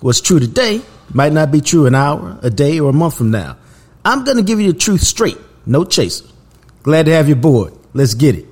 [0.00, 0.80] What's true today
[1.12, 3.58] might not be true an hour, a day, or a month from now.
[4.02, 5.36] I'm going to give you the truth straight,
[5.66, 6.24] no chaser.
[6.82, 7.74] Glad to have you aboard.
[7.92, 8.46] Let's get it.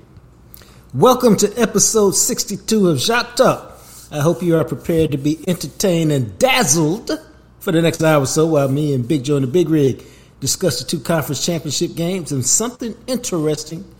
[0.92, 3.80] Welcome to episode 62 of Jacques Talk.
[4.12, 7.10] I hope you are prepared to be entertained and dazzled
[7.60, 10.04] for the next hour or so while me and Big Joe and the Big Rig
[10.40, 13.90] discuss the two conference championship games and something interesting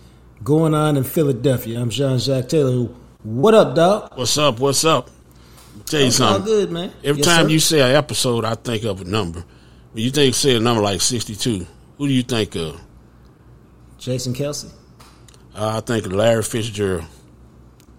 [0.45, 1.81] going on in Philadelphia.
[1.81, 2.91] I'm Jean Jacques Taylor.
[3.23, 4.19] What up, dog?
[4.19, 4.61] What's up?
[4.61, 5.09] What's up?
[5.91, 6.45] Tell you All something.
[6.45, 6.93] good, man.
[7.03, 7.51] Every Yes, time sir.
[7.51, 9.45] you say an episode, I think of a number.
[9.93, 12.81] When you think say a number like sixty-two, who do you think of?
[13.99, 14.71] Jason Kelce,
[15.57, 17.05] Uh, I think of Larry Fitzgerald.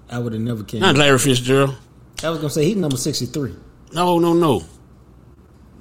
[0.09, 0.79] I would have never came.
[0.81, 1.75] Not Larry Fitzgerald.
[2.23, 3.53] I was gonna say he's number 63.
[3.93, 4.63] No, no, no.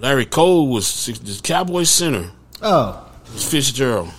[0.01, 2.31] Larry Cole was the Cowboys center.
[2.63, 4.11] Oh, It was Fitzgerald,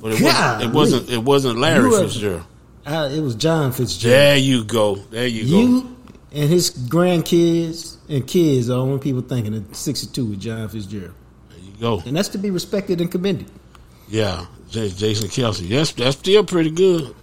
[0.00, 0.62] but it wasn't.
[0.62, 1.10] It wasn't.
[1.10, 2.44] It wasn't Larry You Fitzgerald.
[2.86, 4.12] I, it was John Fitzgerald.
[4.18, 4.94] There you go.
[4.96, 5.88] There you, go.
[6.32, 11.14] And his grandkids and kids are the only people thinking of 62 with John Fitzgerald.
[11.48, 12.02] There you go.
[12.06, 13.50] And that's to be respected and commended.
[14.08, 15.68] Yeah, J- Jason Kelce.
[15.68, 17.14] That's that's still pretty good.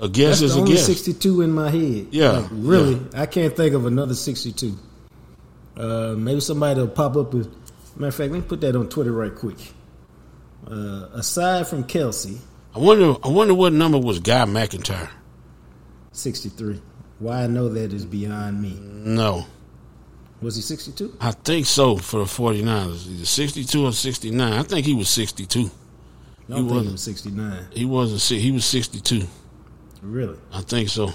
[0.00, 0.86] A guess That's is a only guess.
[0.86, 2.08] 62 in my head.
[2.10, 4.76] Yeah, Like, really, I can't think of another 62.
[5.76, 7.46] Uh, maybe somebody will pop up with.
[7.96, 9.56] Matter of fact, let me put that on Twitter right quick.
[10.68, 12.38] Uh, aside from Kelce,
[12.74, 13.14] I wonder.
[13.22, 15.10] I wonder what number was Guy McIntyre.
[16.12, 16.80] 63.
[17.18, 18.78] Why I know that is beyond me.
[18.80, 19.46] No.
[20.42, 21.16] Was he 62?
[21.20, 23.08] I think so for the 49ers.
[23.08, 24.52] Either 62 or 69.
[24.52, 25.58] I think he was 62.
[25.58, 25.70] I don't
[26.48, 26.88] He think wasn't.
[26.88, 27.66] it was 69.
[27.72, 29.22] He wasn't he was 62.
[30.02, 30.36] Really?
[30.52, 31.06] I think so.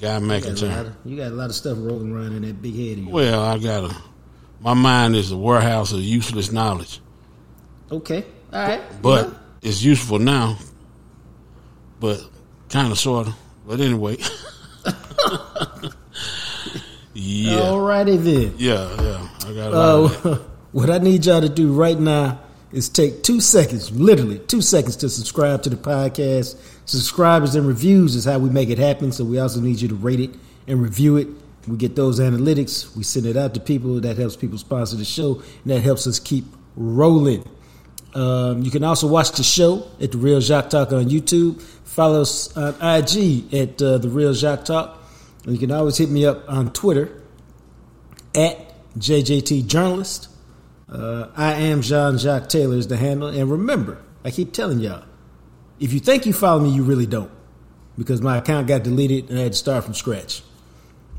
[0.00, 0.86] Guy You got, a lot McIntyre.
[0.86, 3.12] of, you got a lot of stuff rolling around in that big head of yours.
[3.12, 3.96] Well, I got a
[4.60, 7.00] my mind is a warehouse of useless knowledge.
[7.92, 8.24] Okay.
[8.52, 8.82] All right.
[9.02, 9.34] But Yeah.
[9.62, 10.56] it's useful now.
[12.00, 12.20] But
[12.70, 13.34] kind of sort of.
[13.66, 14.16] But anyway.
[17.24, 17.58] yeah.
[17.60, 18.54] Alrighty then.
[18.58, 19.28] Yeah, yeah.
[19.46, 20.30] I got a lot of that.
[20.30, 20.38] Uh,
[20.72, 22.40] what I need y'all to do right now
[22.72, 26.60] is take two seconds, literally two seconds, to subscribe to the podcast.
[26.86, 29.12] Subscribers and reviews is how we make it happen.
[29.12, 30.30] So we also need you to rate it
[30.66, 31.28] and review it.
[31.66, 32.94] We get those analytics.
[32.94, 34.00] We send it out to people.
[34.00, 36.44] That helps people sponsor the show, and that helps us keep
[36.76, 37.48] rolling.
[38.14, 41.60] Um, you can also watch the show at the Real Jacques Talk on YouTube.
[41.84, 45.03] Follow us on IG at uh, the Real Jacques Talk.
[45.46, 47.20] You can always hit me up on Twitter
[48.34, 50.28] at JJT Journalist.
[50.88, 53.28] Uh, I am Jean Jacques Taylor is the handle.
[53.28, 55.04] And remember, I keep telling y'all,
[55.78, 57.30] if you think you follow me, you really don't,
[57.98, 60.42] because my account got deleted and I had to start from scratch.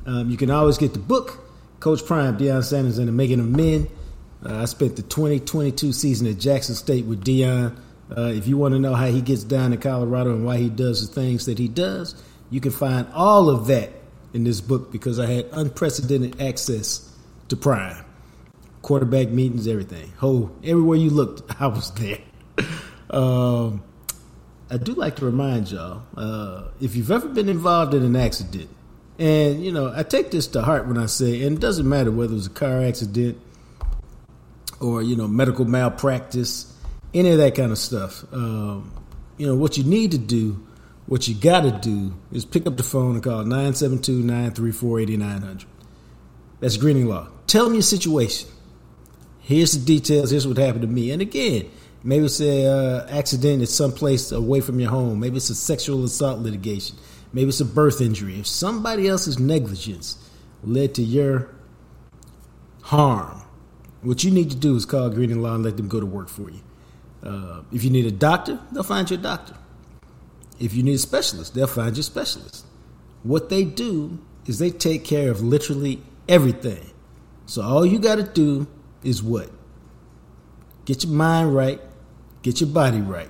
[0.08, 1.40] Um, you can always get the book,
[1.80, 3.88] Coach Prime, Deion Sanders and the Making of Men.
[4.44, 7.78] Uh, I spent the 2022 season at Jackson State with Deion.
[8.16, 10.70] Uh, if you want to know how he gets down in Colorado and why he
[10.70, 12.16] does the things that he does,
[12.50, 13.92] you can find all of that
[14.36, 17.10] in this book because I had unprecedented access
[17.48, 18.04] to Prime.
[18.82, 20.12] Quarterback meetings, everything.
[20.22, 22.20] Oh, everywhere you looked, I was there.
[23.10, 23.82] Um,
[24.70, 28.70] I do like to remind y'all uh, if you've ever been involved in an accident,
[29.18, 32.12] and you know, I take this to heart when I say, and it doesn't matter
[32.12, 33.40] whether it was a car accident
[34.82, 36.76] or you know medical malpractice,
[37.14, 38.26] any of that kind of stuff.
[38.34, 38.92] Um,
[39.38, 40.65] you know what you need to do,
[41.08, 45.66] what you got to do is pick up the phone and call 972-934-8900.
[46.60, 47.28] That's Greening Law.
[47.48, 48.50] Tell them your situation.
[49.40, 50.32] Here's the details.
[50.32, 51.12] Here's what happened to me.
[51.12, 51.70] And again,
[52.04, 55.20] maybe it's a uh, accident at someplace away from your home.
[55.20, 56.98] Maybe it's a sexual assault litigation.
[57.34, 58.40] Maybe it's a birth injury.
[58.40, 60.18] If somebody else's negligence
[60.64, 61.54] led to your
[62.82, 63.44] harm,
[64.02, 66.30] what you need to do is call Greening Law and let them go to work
[66.30, 66.62] for you.
[67.22, 69.56] Uh, if you need a doctor, they'll find you a doctor.
[70.60, 72.66] If you need a specialist, they'll find you a specialist.
[73.24, 76.92] What they do is they take care of literally everything.
[77.46, 78.68] So all you got to do
[79.04, 79.50] is what?
[80.86, 81.82] Get your mind right,
[82.44, 83.30] get your body right,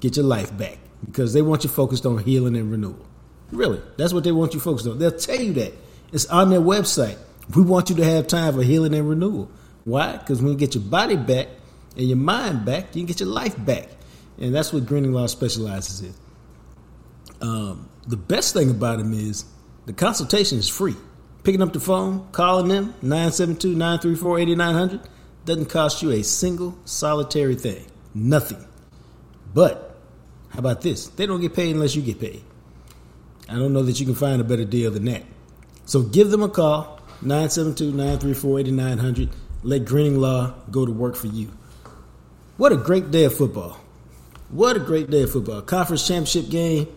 [0.00, 3.04] get your life back because they want you focused on healing and renewal.
[3.50, 4.98] Really, that's what they want you focused on.
[4.98, 5.72] They'll tell you that.
[6.12, 7.18] It's on their website.
[7.54, 9.50] We want you to have time for healing and renewal.
[9.84, 10.16] Why?
[10.16, 11.48] Because when you get your body back
[11.96, 13.88] and your mind back, you can get your life back.
[14.40, 16.14] And that's what Greening Law specializes in.
[17.44, 19.44] Um, the best thing about them is
[19.84, 20.96] the consultation is free.
[21.42, 25.04] picking up the phone, calling them 972-934-8900
[25.44, 27.84] doesn't cost you a single solitary thing.
[28.14, 28.64] Nothing.
[29.52, 29.94] But
[30.48, 31.08] how about this?
[31.08, 32.42] They don't get paid unless you get paid.
[33.46, 35.24] I don't know that you can find a better deal than that.
[35.84, 39.28] So give them a call, 972-934-8900.
[39.64, 41.52] Let Greening Law go to work for you.
[42.56, 43.76] What a great day of football.
[44.48, 45.60] What a great day of football.
[45.60, 46.88] Conference championship game.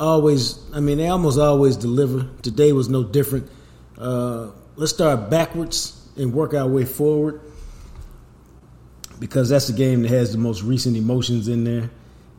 [0.00, 2.26] Always, I mean, they almost always deliver.
[2.40, 3.50] Today was no different.
[3.98, 7.42] Uh, let's start backwards and work our way forward
[9.18, 11.90] because that's the game that has the most recent emotions in there.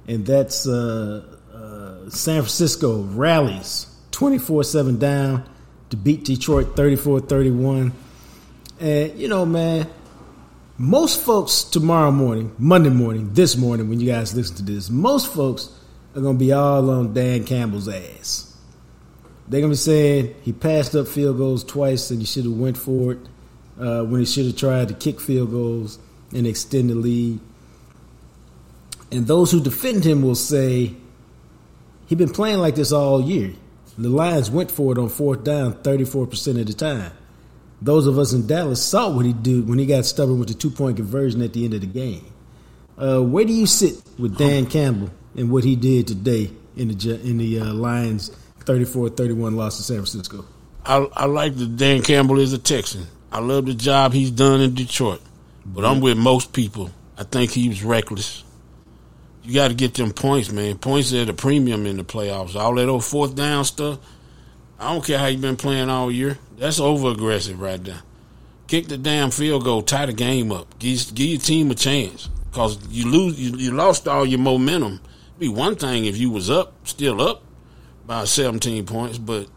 [0.08, 1.24] And that's uh,
[1.54, 5.48] uh, San Francisco rallies 24 7 down
[5.92, 7.94] to beat Detroit 34 31.
[8.80, 9.88] And, you know, man,
[10.80, 15.32] most folks tomorrow morning, Monday morning, this morning, when you guys listen to this, most
[15.32, 15.70] folks
[16.16, 18.56] are going to be all on Dan Campbell's ass.
[19.48, 22.54] They're going to be saying he passed up field goals twice and he should have
[22.54, 23.20] went for it
[23.80, 26.00] uh, when he should have tried to kick field goals
[26.34, 27.40] and extend the lead.
[29.12, 30.94] And those who defend him will say
[32.08, 33.54] he's been playing like this all year.
[33.98, 37.12] The Lions went for it on fourth down 34% of the time.
[37.82, 40.54] Those of us in Dallas saw what he did when he got stubborn with the
[40.54, 42.26] two point conversion at the end of the game.
[42.98, 47.22] Uh, where do you sit with Dan Campbell and what he did today in the
[47.24, 50.46] in the uh, Lions 34-31 loss to San Francisco?
[50.86, 53.06] I, I like that Dan Campbell is a Texan.
[53.32, 55.22] I love the job he's done in Detroit,
[55.66, 56.92] but I'm with most people.
[57.18, 58.44] I think he was reckless.
[59.44, 60.78] You got to get them points, man.
[60.78, 62.56] Points at a premium in the playoffs.
[62.56, 64.00] All that old fourth down stuff.
[64.80, 66.38] I don't care how you've been playing all year.
[66.58, 68.02] That's over aggressive right there.
[68.68, 70.80] Kick the damn field goal, tie the game up.
[70.80, 72.30] Give, give your team a chance.
[72.52, 75.00] Cause you lose, you, you lost all your momentum.
[75.42, 77.42] Be one thing if you was up, still up
[78.06, 79.48] by 17 points, but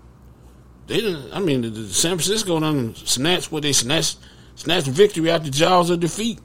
[0.87, 1.31] they didn't.
[1.31, 4.17] I mean, the, the San Francisco done snatched what they snatched,
[4.55, 6.41] snatched victory out the jaws of defeat.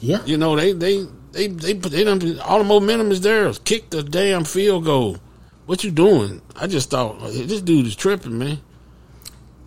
[0.00, 3.58] Yeah, you know they they they they they done all the momentum is theirs.
[3.58, 5.16] Kick the damn field goal.
[5.66, 6.40] What you doing?
[6.54, 8.60] I just thought this dude is tripping, man.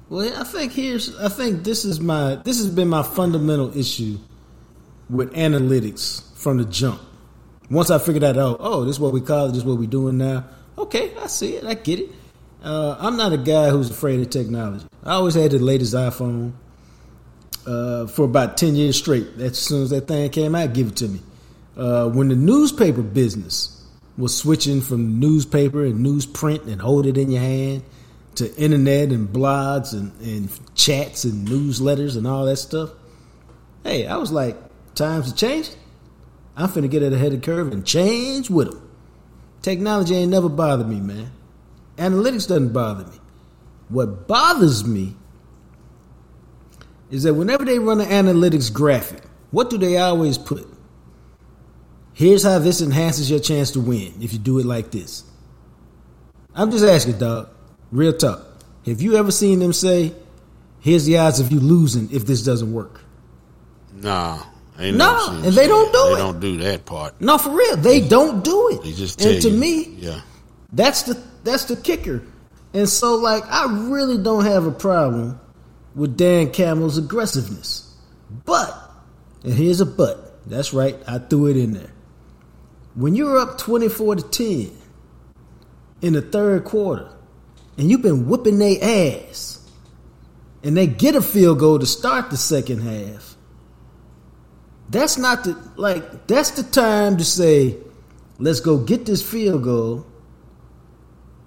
[0.08, 4.18] Well, I think here's I think this is my this has been my fundamental issue
[5.10, 7.02] with analytics from the jump.
[7.70, 9.78] Once I figured that out, oh, this is what we call it, this is what
[9.78, 10.46] we're doing now.
[10.78, 12.10] Okay, I see it, I get it.
[12.64, 14.86] Uh, I'm not a guy who's afraid of technology.
[15.04, 16.54] I always had the latest iPhone
[17.66, 19.28] uh, for about ten years straight.
[19.40, 21.22] As soon as that thing came out, give it to me.
[21.78, 23.88] Uh, when the newspaper business
[24.18, 27.84] was switching from newspaper and newsprint and hold it in your hand
[28.36, 32.90] to internet and blogs and, and chats and newsletters and all that stuff.
[33.84, 34.58] Hey, I was like,
[34.96, 35.76] times have changed.
[36.60, 38.92] I'm finna get ahead of the curve and change with them.
[39.62, 41.32] Technology ain't never bothered me, man.
[41.96, 43.18] Analytics doesn't bother me.
[43.88, 45.16] What bothers me
[47.10, 50.68] is that whenever they run an analytics graphic, what do they always put?
[52.14, 55.24] Here's how this enhances your chance to win if you do it like this.
[56.54, 57.50] I'm just asking, dog.
[57.90, 58.46] Real talk.
[58.86, 60.14] Have you ever seen them say,
[60.82, 63.00] here's the odds of you losing if this doesn't work?
[63.94, 64.44] Nah.
[64.80, 66.16] No, nah, and they don't do they it.
[66.16, 67.20] They don't do that part.
[67.20, 68.84] No, for real, they don't do it.
[68.84, 70.22] They just and to you, me, yeah,
[70.72, 72.24] that's the that's the kicker.
[72.74, 75.40] And so, like, I really don't have a problem
[75.96, 77.94] with Dan Campbell's aggressiveness,
[78.46, 78.74] but
[79.44, 80.28] and here's a but.
[80.46, 81.92] That's right, I threw it in there.
[82.96, 84.72] When you're up twenty four to ten
[86.02, 87.10] in the third quarter,
[87.78, 89.60] and you've been whipping their ass,
[90.64, 93.29] and they get a field goal to start the second half,
[94.90, 97.78] that's not the like that's the time to say,
[98.40, 100.06] let's go get this field goal,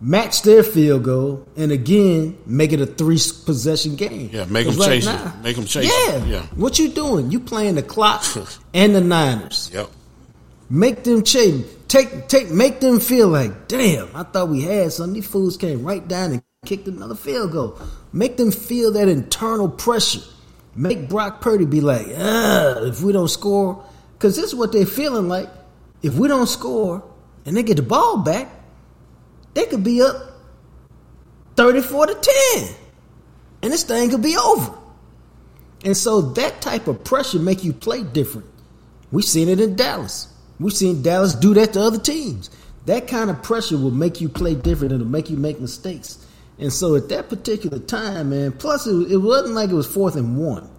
[0.01, 4.31] match their field goal, and again make it a three possession game.
[4.33, 5.43] Yeah, make them right chase now, it.
[5.43, 6.29] Make them chase yeah, it.
[6.29, 6.43] Yeah.
[6.55, 7.31] What you doing?
[7.31, 8.25] You playing the clock
[8.75, 9.71] and the Niners.
[9.73, 9.91] Yep.
[10.71, 11.65] Make them chase.
[11.89, 15.15] Take take make them feel like, damn, I thought we had something.
[15.15, 17.79] These fools came right down and kicked another field goal.
[18.13, 20.21] Make them feel that internal pressure.
[20.75, 25.29] Make Brock Purdy be like, if we don't score, because this is what they're feeling
[25.29, 25.49] like.
[26.03, 27.05] If we don't score
[27.45, 28.49] and they get the ball back,
[29.55, 30.17] they could be up
[31.57, 32.15] 34 to
[32.55, 32.75] 10.
[33.63, 34.75] And this thing could be over.
[35.85, 38.47] And so that type of pressure make you play different.
[39.11, 40.29] We've seen it in Dallas.
[40.59, 42.51] We've seen Dallas do that to other teams.
[42.87, 44.93] That kind of pressure will make you play different.
[44.93, 46.27] It'll make you make mistakes.
[46.63, 50.15] And so at that particular time, man, plus it, it wasn't like it was fourth
[50.15, 50.71] and one.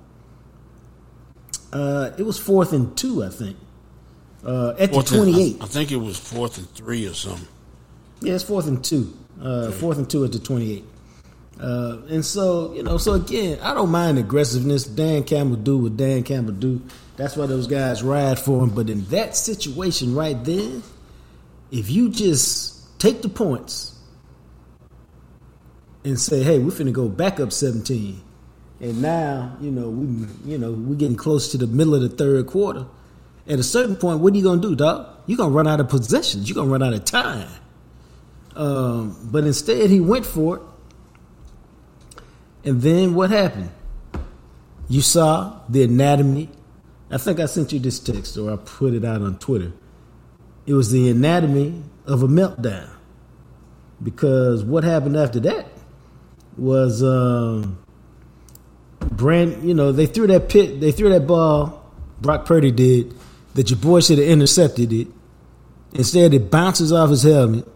[1.73, 3.57] Uh, it was fourth and two, I think.
[4.45, 5.53] Uh, at fourth the 28.
[5.53, 7.47] And, I, I, think it was fourth and three or something.
[8.21, 9.13] Yeah, it's fourth and two.
[9.41, 9.77] Uh, okay.
[9.77, 10.85] Fourth and two at the 28.
[11.59, 14.85] Uh, and so, you know, so again, I don't mind aggressiveness.
[14.85, 16.81] Dan Campbell do what Dan Campbell do.
[17.17, 18.69] That's why those guys ride for him.
[18.69, 20.81] But in that situation right there,
[21.71, 23.92] if you just take the points
[26.03, 28.21] and say, "Hey, we're finna go back up 17,"
[28.79, 32.09] and now you know we, you know, we're getting close to the middle of the
[32.09, 32.85] third quarter.
[33.47, 35.07] At a certain point, what are you gonna do, dog?
[35.25, 36.49] You're gonna run out of possessions.
[36.49, 37.49] You're gonna run out of time.
[38.55, 40.61] Um, but instead, he went for it.
[42.65, 43.71] And then what happened?
[44.87, 46.49] You saw the anatomy.
[47.09, 49.71] I think I sent you this text or I put it out on Twitter.
[50.65, 52.89] It was the anatomy of a meltdown.
[54.01, 55.67] Because what happened after that
[56.57, 57.83] was um,
[58.99, 61.91] Brand, you know, they threw that pit, they threw that ball,
[62.21, 63.13] Brock Purdy did,
[63.55, 65.07] that your boy should have intercepted it.
[65.93, 67.67] Instead, it bounces off his helmet.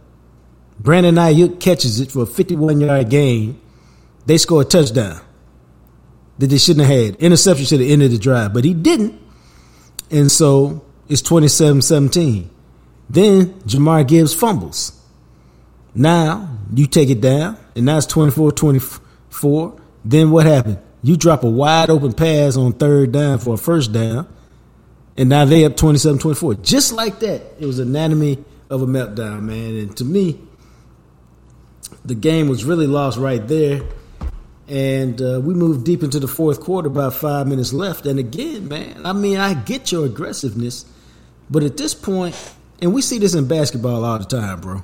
[0.79, 3.59] Brandon Aiyuk catches it for a 51 yard gain.
[4.25, 5.21] They score a touchdown
[6.37, 7.15] that they shouldn't have had.
[7.15, 9.19] Interception should have ended the drive, but he didn't.
[10.11, 12.49] And so it's 27 17.
[13.09, 14.93] Then Jahmyr Gibbs fumbles.
[15.95, 19.81] Now you take it down, and now it's 24 24.
[20.03, 20.79] Then what happened?
[21.03, 24.27] You drop a wide open pass on third down for a first down,
[25.15, 26.55] and now they up 27 24.
[26.55, 27.41] Just like that.
[27.59, 29.75] It was anatomy of a meltdown, man.
[29.75, 30.39] And to me,
[32.03, 33.83] the game was really lost right there.
[34.67, 38.05] And uh, we moved deep into the fourth quarter, about five minutes left.
[38.05, 40.85] And again, man, I mean, I get your aggressiveness,
[41.49, 42.35] but at this point,
[42.81, 44.83] and we see this in basketball all the time, bro.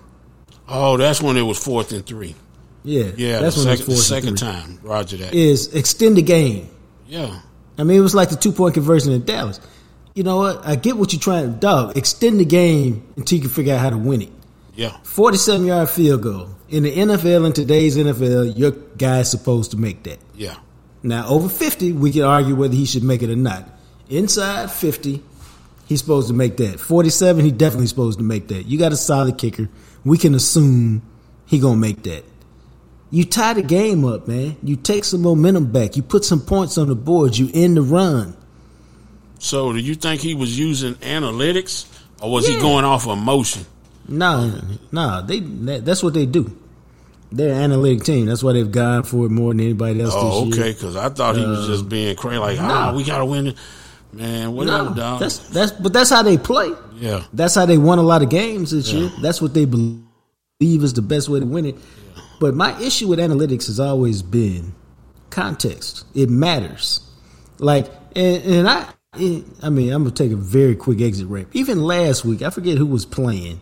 [0.70, 2.36] Oh, that's when it was fourth and three.
[2.84, 4.80] Yeah, Yeah, that's when second, it was second time.
[4.84, 5.34] Roger that.
[5.34, 6.70] Is extend the game.
[7.08, 7.40] yeah.
[7.76, 9.60] I mean, it was like the two point conversion in Dallas.
[10.14, 10.66] You know what?
[10.66, 11.98] I get what you're trying to dog.
[11.98, 14.30] Extend the game until you can figure out how to win it.
[14.76, 14.96] Yeah.
[15.04, 16.50] 47 yard field goal.
[16.70, 20.20] In the NFL, in today's NFL, your guy's supposed to make that.
[20.36, 20.58] Yeah.
[21.02, 23.70] Now, over 50, we can argue whether he should make it or not.
[24.10, 25.22] Inside 50,
[25.88, 26.80] he's supposed to make that.
[26.80, 28.66] 47, he definitely supposed to make that.
[28.66, 29.70] You got a solid kicker.
[30.06, 31.02] We can assume
[31.46, 32.24] he going to make that.
[33.14, 34.58] You tie the game up, man.
[34.64, 35.96] You take some momentum back.
[35.96, 37.38] You put some points on the board.
[37.38, 38.36] You end the run.
[39.38, 41.86] So, do you think he was using analytics,
[42.24, 43.68] or was he going off emotion?
[44.08, 44.60] No,
[44.92, 45.22] nah.
[45.22, 46.58] they that's what they do.
[47.32, 48.26] They're an analytic team.
[48.26, 50.72] That's why they've gone for it more than anybody else Oh, okay.
[50.72, 52.40] Because I thought he was just being crazy.
[52.40, 52.64] Like, no.
[52.66, 53.58] ah, we gotta win it,
[54.12, 54.54] man.
[54.54, 55.20] Whatever, dog.
[55.20, 56.72] that's that's but that's how they play.
[56.96, 57.26] yeah.
[57.32, 59.12] That's how they won a lot of games this year.
[59.22, 60.02] That's what they believe
[60.60, 61.76] is the best way to win it.
[62.44, 64.74] But my issue with analytics has always been
[65.30, 66.04] context.
[66.14, 67.00] It matters.
[67.58, 68.86] Like, and, and I,
[69.62, 71.48] I mean, I'm gonna take a very quick exit ramp.
[71.54, 73.62] Even last week, I forget who was playing,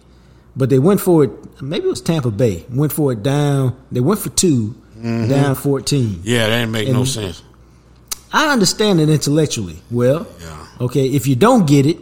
[0.56, 1.62] but they went for it.
[1.62, 2.66] Maybe it was Tampa Bay.
[2.72, 3.80] Went for it down.
[3.92, 5.30] They went for 2 mm-hmm.
[5.30, 6.22] down 14.
[6.24, 7.44] Yeah, that didn't make no sense.
[8.34, 9.78] I understand it intellectually.
[9.92, 10.66] Well, Yeah.
[10.86, 12.00] okay, if you don't get it,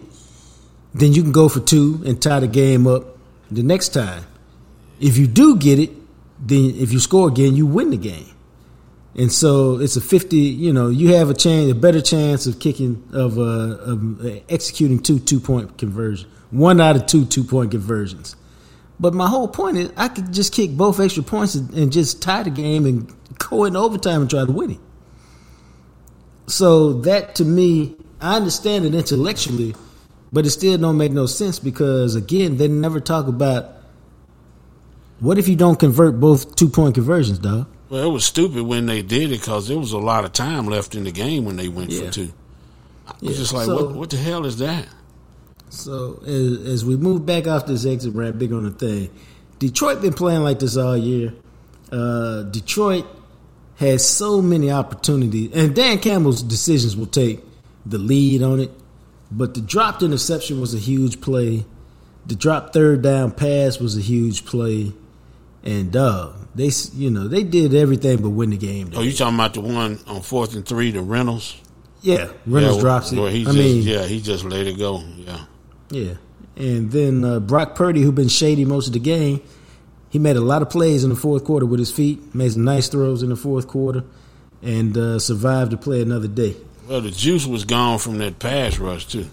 [0.93, 3.17] then you can go for two and tie the game up
[3.51, 4.23] the next time.
[5.01, 5.98] If you do get it,
[6.39, 8.35] then if you score again, you win the game.
[9.15, 10.37] And so it's a fifty.
[10.37, 14.99] You know, you have a chance, a better chance of kicking of, uh, of executing
[14.99, 18.35] two two point conversions, one out of two two point conversions.
[18.99, 22.21] But my whole point is, I could just kick both extra points and, and just
[22.21, 24.79] tie the game and go in overtime and try to win it.
[26.47, 29.75] So that to me, I understand it intellectually,
[30.31, 33.78] but it still don't make no sense because again, they never talk about
[35.19, 37.67] what if you don't convert both two point conversions, dog.
[37.89, 40.67] Well, it was stupid when they did it because there was a lot of time
[40.67, 42.01] left in the game when they went Yeah.
[42.05, 42.31] for two.
[43.07, 44.87] I was Yeah, just like, so- what, what the hell is that?
[45.69, 49.09] So as, as we move back off this exit ramp, big on the thing,
[49.59, 51.33] Detroit been playing like this all year.
[51.91, 53.05] Uh, Detroit
[53.77, 57.43] has so many opportunities, and Dan Campbell's decisions will take
[57.85, 58.71] the lead on it.
[59.31, 61.65] But the dropped interception was a huge play.
[62.25, 64.91] The drop third down pass was a huge play,
[65.63, 68.91] and dog, they you know they did everything but win the game.
[68.95, 71.59] Oh, you talking about the one on fourth and three, the Reynolds?
[72.01, 73.19] yeah, Reynolds yeah, drops it.
[73.19, 75.03] I just, mean, yeah, he just let it go.
[75.17, 75.45] Yeah.
[75.89, 76.13] Yeah.
[76.55, 79.41] And then uh, Brock Purdy, who been shady most of the game,
[80.09, 82.63] he made a lot of plays in the fourth quarter with his feet, made some
[82.63, 84.03] nice throws in the fourth quarter,
[84.61, 86.55] and uh, survived to play another day.
[86.87, 89.27] Well, the juice was gone from that pass rush too.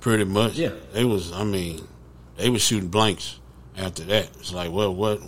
[0.00, 0.54] Pretty much.
[0.54, 0.72] Yeah.
[0.92, 1.32] They was.
[1.32, 1.86] I mean,
[2.36, 3.38] they was shooting blanks
[3.76, 4.28] after that.
[4.38, 5.20] It's like, well, what,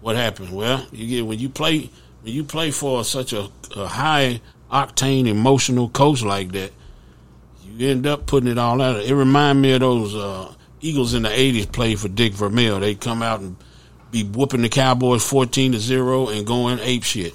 [0.00, 0.52] what happened?
[0.52, 1.90] Well, you get when you play
[2.22, 6.72] when you play for such a, a high octane emotional coach like that,
[7.64, 8.96] you end up putting it all out.
[8.96, 12.80] It remind me of those uh, Eagles in the '80s played for Dick Vermeil.
[12.80, 13.56] They come out and
[14.10, 17.34] be whooping the Cowboys fourteen to zero and going ape shit,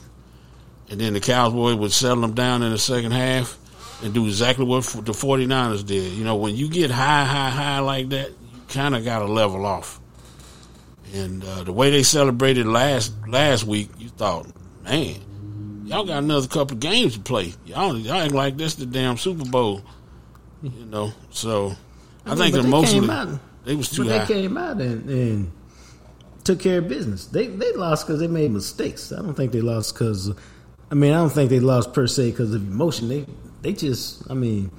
[0.89, 3.57] and then the Cowboys would settle them down in the second half
[4.03, 6.13] and do exactly what the 49ers did.
[6.13, 9.25] You know, when you get high, high, high like that, you kind of got to
[9.25, 10.00] level off.
[11.13, 14.47] And uh, the way they celebrated last last week, you thought,
[14.83, 15.15] man,
[15.85, 17.53] y'all got another couple games to play.
[17.65, 19.81] Y'all, y'all act like this the damn Super Bowl.
[20.63, 21.75] You know, so
[22.25, 22.99] I, I mean, think that mostly
[23.65, 24.25] they was too but high.
[24.25, 25.51] They came out and, and
[26.43, 27.25] took care of business.
[27.25, 29.11] They they lost because they made mistakes.
[29.11, 30.31] I don't think they lost because.
[30.89, 33.07] I mean, I don't think they lost per se because of emotion.
[33.07, 33.25] They
[33.61, 34.71] they just, I mean,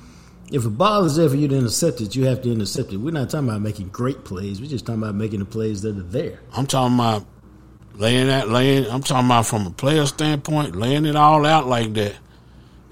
[0.52, 2.98] if a ball is there for you to intercept it, you have to intercept it.
[2.98, 4.60] We're not talking about making great plays.
[4.60, 6.40] We're just talking about making the plays that are there.
[6.54, 7.24] I'm talking about
[7.94, 8.86] laying that, laying.
[8.86, 12.14] I'm talking about from a player standpoint, laying it all out like that,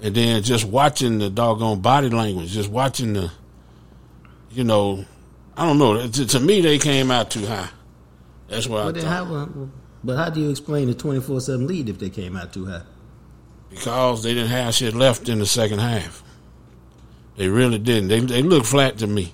[0.01, 3.31] and then just watching the doggone body language, just watching the,
[4.51, 5.05] you know,
[5.55, 6.07] I don't know.
[6.07, 7.69] To, to me, they came out too high.
[8.47, 9.27] That's what but I thought.
[9.27, 9.69] How,
[10.03, 12.65] but how do you explain the twenty four seven lead if they came out too
[12.65, 12.81] high?
[13.71, 16.23] because they didn't have shit left in the second half.
[17.35, 18.09] They really didn't.
[18.09, 19.33] They they look flat to me.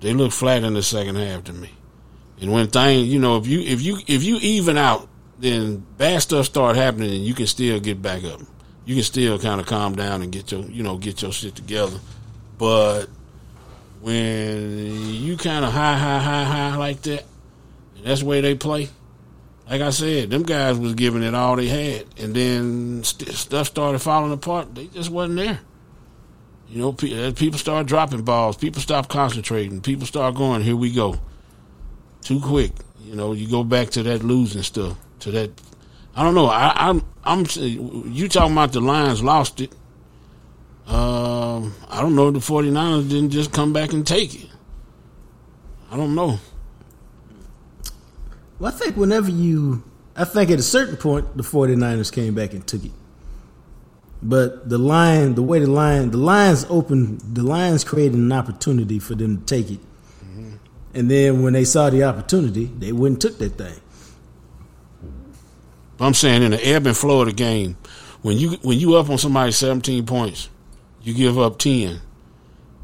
[0.00, 1.70] They look flat in the second half to me.
[2.40, 6.22] And when things, you know, if you if you if you even out, then bad
[6.22, 8.40] stuff start happening, and you can still get back up.
[8.84, 11.54] You can still kind of calm down and get your you know get your shit
[11.54, 11.98] together.
[12.58, 13.06] But
[14.00, 17.24] when you kind of high high high high like that,
[17.96, 18.88] and that's the way they play
[19.70, 23.68] like I said, them guys was giving it all they had, and then st- stuff
[23.68, 24.74] started falling apart.
[24.74, 25.60] They just wasn't there.
[26.70, 28.56] You know, pe- people start dropping balls.
[28.56, 29.80] People stop concentrating.
[29.80, 31.18] People start going, "Here we go,"
[32.22, 32.72] too quick.
[33.04, 34.96] You know, you go back to that losing stuff.
[35.20, 35.50] To that,
[36.14, 36.46] I don't know.
[36.46, 37.44] I, I'm, I'm.
[37.58, 39.72] You talking about the Lions lost it?
[40.86, 42.30] Um, I don't know.
[42.30, 44.48] The 49ers didn't just come back and take it.
[45.90, 46.38] I don't know.
[48.60, 49.82] Well, I think whenever you,
[50.14, 52.92] I think at a certain point, the 49ers came back and took it.
[54.22, 58.98] But the line, the way the line, the Lions opened, the Lions created an opportunity
[58.98, 59.80] for them to take it.
[60.24, 60.56] Mm-hmm.
[60.94, 63.80] And then when they saw the opportunity, they went and took that thing.
[65.98, 67.76] I'm saying in the ebb and flow of the game,
[68.22, 70.48] when you when you up on somebody 17 points,
[71.02, 72.00] you give up 10.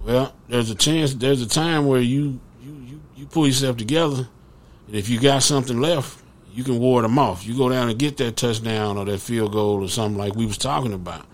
[0.05, 4.29] Well, there's a chance, there's a time where you you you, you pull yourself together
[4.87, 7.47] and if you got something left, you can ward them off.
[7.47, 10.47] You go down and get that touchdown or that field goal or something like we
[10.47, 11.27] was talking about.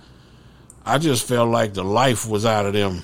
[0.84, 3.02] I just felt like the life was out of them.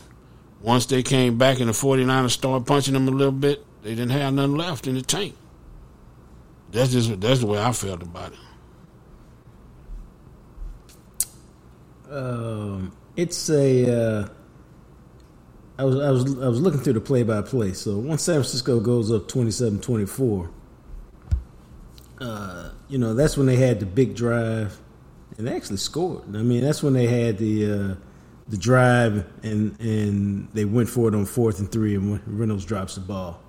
[0.61, 4.11] Once they came back and the 49ers started punching them a little bit, they didn't
[4.11, 5.37] have nothing left in the tank.
[6.71, 8.39] That's just that's the way I felt about it.
[12.11, 13.91] Um, it's a.
[13.91, 14.29] Uh,
[15.79, 17.73] I was I was I was looking through the play by play.
[17.73, 20.51] So once San Francisco goes up 27-24,
[22.21, 24.79] uh, you know that's when they had the big drive,
[25.39, 26.25] and they actually scored.
[26.37, 27.95] I mean that's when they had the uh,
[28.49, 32.97] the drive and and they went for it on fourth and three, and Reynolds drops
[32.97, 33.41] the ball.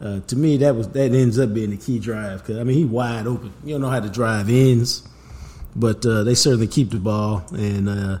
[0.00, 2.76] Uh, to me, that was that ends up being the key drive because I mean
[2.76, 3.52] he wide open.
[3.64, 5.06] You don't know how the drive ends,
[5.76, 8.18] but uh, they certainly keep the ball and uh,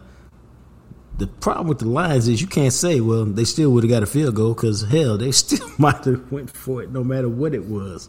[1.18, 4.02] the problem with the Lions is you can't say, well, they still would have got
[4.02, 7.54] a field goal because hell, they still might have went for it no matter what
[7.54, 8.08] it was.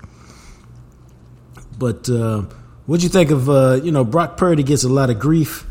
[1.77, 2.43] But uh,
[2.87, 5.65] what'd you think of uh, you know Brock Purdy gets a lot of grief.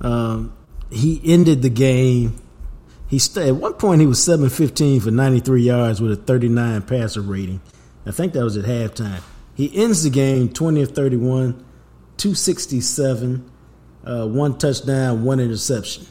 [0.00, 0.52] Um,
[0.90, 2.40] he ended the game.
[3.06, 6.16] He st- at one point he was seven fifteen for ninety three yards with a
[6.16, 7.60] thirty nine passer rating.
[8.04, 9.22] I think that was at halftime.
[9.54, 11.64] He ends the game twenty of thirty one,
[12.16, 13.50] two sixty seven,
[14.04, 16.06] uh, one touchdown, one interception.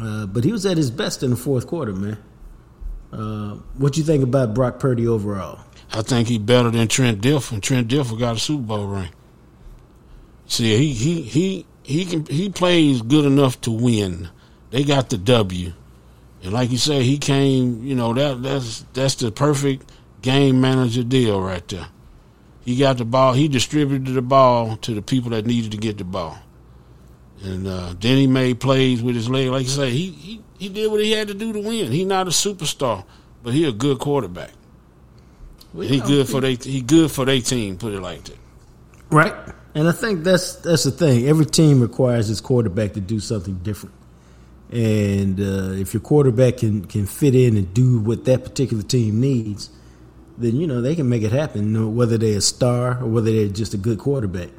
[0.00, 2.18] Uh, but he was at his best in the fourth quarter, man.
[3.12, 5.60] Uh, what do you think about Brock Purdy overall?
[5.92, 7.62] I think he's better than Trent Dilfer.
[7.62, 9.10] Trent Dilfer got a Super Bowl ring.
[10.46, 14.28] See, he he he he can he plays good enough to win.
[14.70, 15.72] They got the W,
[16.42, 17.84] and like you say, he came.
[17.84, 19.90] You know that that's that's the perfect
[20.22, 21.88] game manager deal right there.
[22.64, 23.34] He got the ball.
[23.34, 26.38] He distributed the ball to the people that needed to get the ball.
[27.42, 29.48] And uh, then he made plays with his leg.
[29.48, 31.92] Like you say, he, he, he did what he had to do to win.
[31.92, 33.04] He not a superstar,
[33.42, 34.50] but he a good quarterback.
[35.74, 37.76] Well, he good for they he good for their team.
[37.76, 38.38] Put it like that.
[39.10, 39.34] Right,
[39.74, 41.26] and I think that's that's the thing.
[41.26, 43.94] Every team requires its quarterback to do something different.
[44.70, 49.20] And uh, if your quarterback can can fit in and do what that particular team
[49.20, 49.70] needs,
[50.38, 51.94] then you know they can make it happen.
[51.94, 54.50] whether they're a star or whether they're just a good quarterback.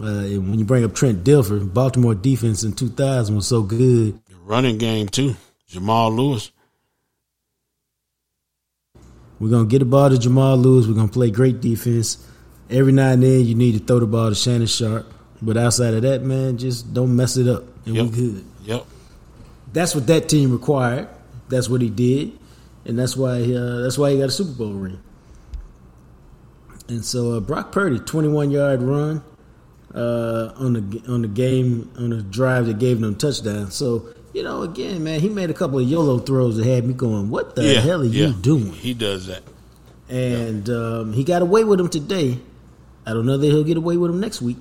[0.00, 4.20] Uh, when you bring up Trent Dilfer, Baltimore defense in 2000 was so good.
[4.28, 5.34] The running game too,
[5.66, 6.52] Jamal Lewis.
[9.40, 10.86] We're gonna get the ball to Jamal Lewis.
[10.86, 12.24] We're gonna play great defense.
[12.70, 15.06] Every now and then you need to throw the ball to Shannon Sharpe.
[15.40, 18.04] But outside of that, man, just don't mess it up, and Yep.
[18.06, 18.44] we good.
[18.64, 18.86] Yep.
[19.72, 21.08] That's what that team required.
[21.48, 22.32] That's what he did,
[22.84, 24.98] and that's why uh, that's why he got a Super Bowl ring.
[26.88, 29.22] And so uh, Brock Purdy, twenty-one yard run
[29.94, 33.70] uh, on the on the game on the drive that gave them touchdown.
[33.70, 36.94] So you know, again, man, he made a couple of YOLO throws that had me
[36.94, 37.80] going, "What the yeah.
[37.80, 38.28] hell are yeah.
[38.28, 39.42] you doing?" He does that.
[40.08, 42.38] and um, he got away with him today.
[43.08, 44.58] I don't know that he'll get away with him next week,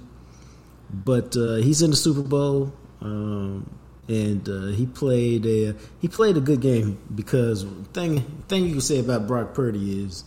[0.90, 3.70] but uh, he's in the Super Bowl, um,
[4.08, 8.82] and uh, he played a he played a good game because thing thing you can
[8.82, 10.24] say about Brock Purdy is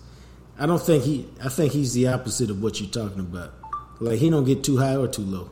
[0.59, 3.55] I don't think he I think he's the opposite of what you're talking about.
[4.01, 5.49] Like he don't get too high or too low.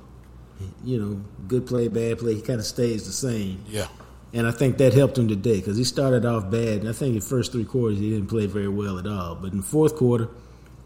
[0.84, 2.34] You know, good play, bad play.
[2.34, 3.64] He kind of stays the same.
[3.66, 3.88] Yeah.
[4.34, 6.80] And I think that helped him today because he started off bad.
[6.80, 9.36] And I think in the first three quarters he didn't play very well at all.
[9.36, 10.28] But in the fourth quarter,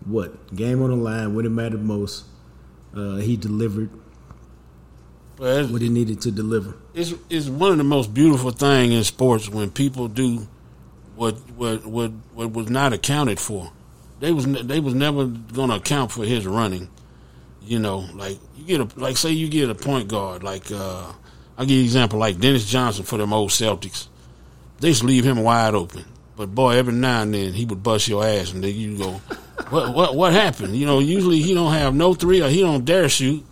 [0.07, 2.25] what game on the line when it mattered most,
[2.97, 3.91] uh, he delivered
[5.37, 6.75] But what he needed to deliver.
[6.95, 10.47] it's it's one of the most beautiful thing in sports when people do
[11.17, 13.71] what what what what was not accounted for.
[14.21, 16.89] They was they was never going to account for his running.
[17.65, 21.13] You know, like you get a like say you get a point guard like uh
[21.57, 24.09] I'll give you an example like Dennis Johnson for them old Celtics.
[24.81, 26.05] They just leave him wide open.
[26.37, 29.21] But boy, every now and then he would bust your ass and then you go,
[29.71, 30.77] What what what happened?
[30.77, 33.45] You know, usually he don't have no three or he don't dare shoot.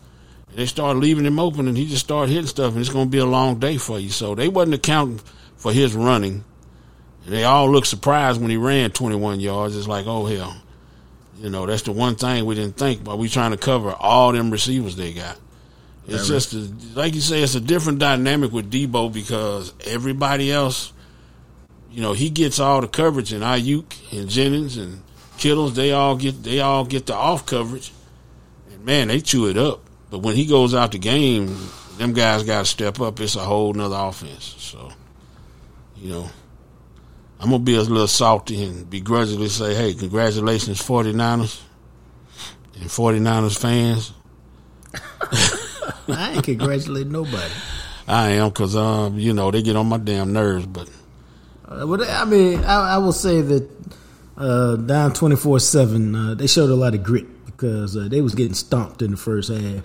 [0.55, 3.11] They start leaving him open, and he just start hitting stuff, and it's going to
[3.11, 4.11] be a long day for you.
[4.11, 5.21] So they wasn't accounting
[5.57, 6.45] for his running.
[7.25, 9.77] And they all looked surprised when he ran 21 yards.
[9.77, 10.57] It's like, oh hell,
[11.39, 13.05] you know, that's the one thing we didn't think.
[13.05, 15.39] But we trying to cover all them receivers they got.
[16.09, 20.93] It's just a, like you say, it's a different dynamic with Deebo because everybody else,
[21.91, 25.03] you know, he gets all the coverage, and Aiyuk and Jennings and
[25.39, 27.93] Kittles, they all get they all get the off coverage,
[28.71, 29.81] and man, they chew it up.
[30.11, 31.57] But when he goes out the game,
[31.97, 33.21] them guys got to step up.
[33.21, 34.57] It's a whole nother offense.
[34.59, 34.91] So,
[35.97, 36.31] you know,
[37.39, 41.61] I'm to be a little salty and begrudgingly say, hey, congratulations, 49ers
[42.75, 44.13] and 49ers fans.
[46.09, 47.53] I ain't congratulating nobody.
[48.09, 50.67] I am because, um, you know, they get on my damn nerves.
[50.67, 50.91] But
[51.71, 53.71] I mean, I, I will say that
[54.37, 58.35] uh, down twenty four seven, they showed a lot of grit because uh, they was
[58.35, 59.85] getting stomped in the first half,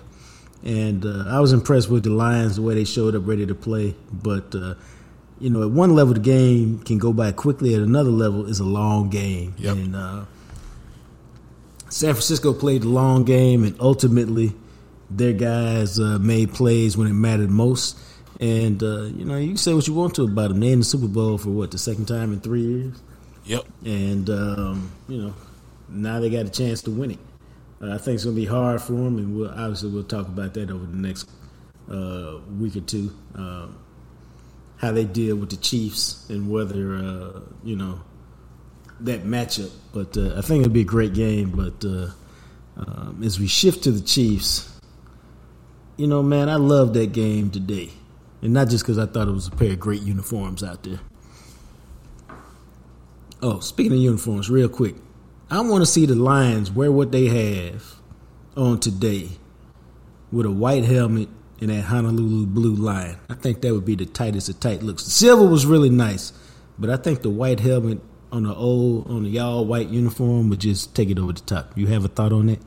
[0.64, 3.54] and uh, I was impressed with the Lions the way they showed up ready to
[3.54, 3.94] play.
[4.12, 4.74] But uh,
[5.38, 7.74] you know, at one level the game can go by quickly.
[7.74, 9.76] At another level, is a long game, Yep.
[9.76, 10.24] and uh,
[11.88, 14.54] San Francisco played the long game, and ultimately
[15.08, 17.96] their guys uh, made plays when it mattered most.
[18.40, 20.60] And uh, you know, you can say what you want to about them.
[20.60, 23.00] They in the Super Bowl for what the second time in three years,
[23.44, 23.64] yep.
[23.84, 25.34] and um, you know,
[25.88, 27.18] now they got a chance to win it.
[27.80, 30.28] Uh, I think it's going to be hard for them, and we'll obviously we'll talk
[30.28, 31.30] about that over the next
[31.90, 33.14] uh, week or two.
[33.34, 33.78] Um,
[34.78, 38.00] how they deal with the Chiefs and whether uh, you know
[39.00, 39.72] that matchup.
[39.92, 41.50] But uh, I think it'll be a great game.
[41.50, 42.10] But uh,
[42.76, 44.78] um, as we shift to the Chiefs,
[45.96, 47.90] you know, man, I love that game today,
[48.42, 51.00] and not just because I thought it was a pair of great uniforms out there.
[53.42, 54.94] Oh, speaking of uniforms, real quick,
[55.50, 57.84] I want to see the Lions wear what they have
[58.56, 59.30] on today
[60.32, 61.28] with a white helmet
[61.60, 63.16] and that Honolulu blue line.
[63.30, 65.04] I think that would be the tightest of tight looks.
[65.04, 66.32] The silver was really nice,
[66.78, 68.00] but I think the white helmet
[68.32, 71.76] on the old on the all white uniform would just take it over the top.
[71.76, 72.60] You have a thought on that?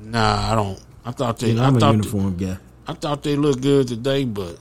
[0.00, 0.80] Nah, I don't.
[1.04, 1.48] I thought they.
[1.48, 2.58] You know, I I'm a uniform guy.
[2.86, 4.58] I thought they looked good today, but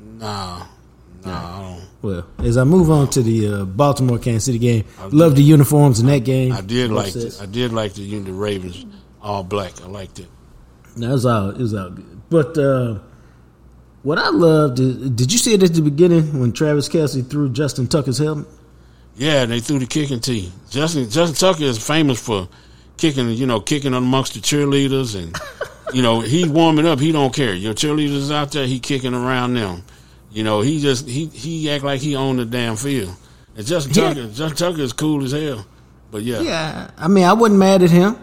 [0.00, 0.66] nah,
[1.24, 1.88] nah, I don't.
[2.02, 6.00] Well, as I move on to the uh, Baltimore Kansas City game, love the uniforms
[6.00, 6.52] in that game.
[6.52, 8.86] I did like the, I did like the the Ravens
[9.22, 9.80] all black.
[9.82, 10.28] I liked it.
[10.96, 11.50] That was all.
[11.50, 12.22] It was all good.
[12.30, 12.98] But uh,
[14.02, 17.50] what I loved is, did you see it at the beginning when Travis Kelce threw
[17.50, 18.48] Justin Tucker's helmet?
[19.16, 20.52] Yeah, they threw the kicking tee.
[20.70, 22.48] Justin Justin Tucker is famous for
[22.96, 25.36] kicking, you know, kicking amongst the cheerleaders, and
[25.94, 26.98] you know he warming up.
[27.00, 27.54] He don't care.
[27.54, 29.82] Your cheerleaders out there, he kicking around them.
[30.32, 33.14] You know, he just he he act like he owned the damn field.
[33.56, 34.08] And Justin Yeah.
[34.14, 35.64] Tucker, Justin Tucker is cool as hell.
[36.10, 38.16] But yeah, Yeah, I mean, I wasn't mad at him,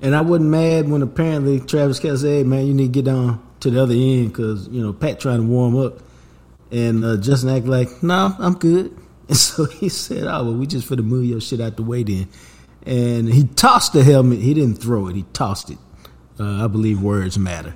[0.00, 3.04] and I wasn't mad when apparently Travis Kelce said, "Hey, man, you need to get
[3.04, 5.98] down to the other end because you know Pat trying to warm up,"
[6.70, 8.94] and uh, Justin act like, "No, I'm good."
[9.28, 11.82] And so he said, "Oh, well, we just for to move your shit out the
[11.82, 12.28] way then."
[12.86, 14.38] And he tossed the helmet.
[14.38, 15.16] He didn't throw it.
[15.16, 15.76] He tossed it.
[16.40, 17.74] Uh, I believe words matter.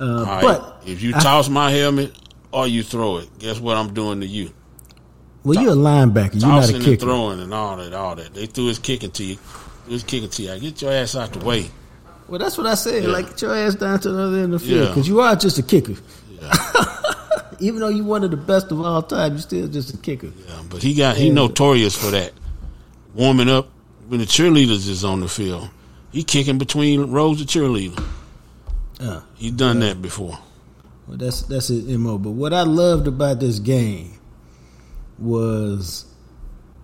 [0.00, 0.42] Uh, right.
[0.42, 2.16] But if you I- toss my helmet
[2.52, 4.50] or you throw it, guess what I'm doing to you?
[5.44, 6.40] well, you're a linebacker.
[6.40, 7.04] You're not a Tossing and kicker.
[7.06, 8.32] throwing and all that, all that.
[8.34, 9.38] They threw his kicking tee.
[9.88, 10.52] Just kick it to you.
[10.52, 11.70] I get your ass out the way.
[12.26, 13.02] Well, that's what I said.
[13.04, 13.10] Yeah.
[13.10, 14.88] Like, get your ass down to the other end of the field Yeah.
[14.88, 15.94] because you are just a kicker.
[16.40, 16.50] Yeah.
[17.60, 20.26] Even though you're one of the best of all time, you're still just a kicker.
[20.48, 22.32] Yeah, but he got he notorious for that.
[23.14, 23.68] Warming up
[24.08, 25.68] when the cheerleaders is on the field.
[26.14, 28.00] He kicking between rows of cheerleaders.
[29.00, 30.38] Uh, He done that before.
[31.08, 32.18] well, that's that's his mo.
[32.18, 34.12] But what I loved about this game
[35.18, 36.04] was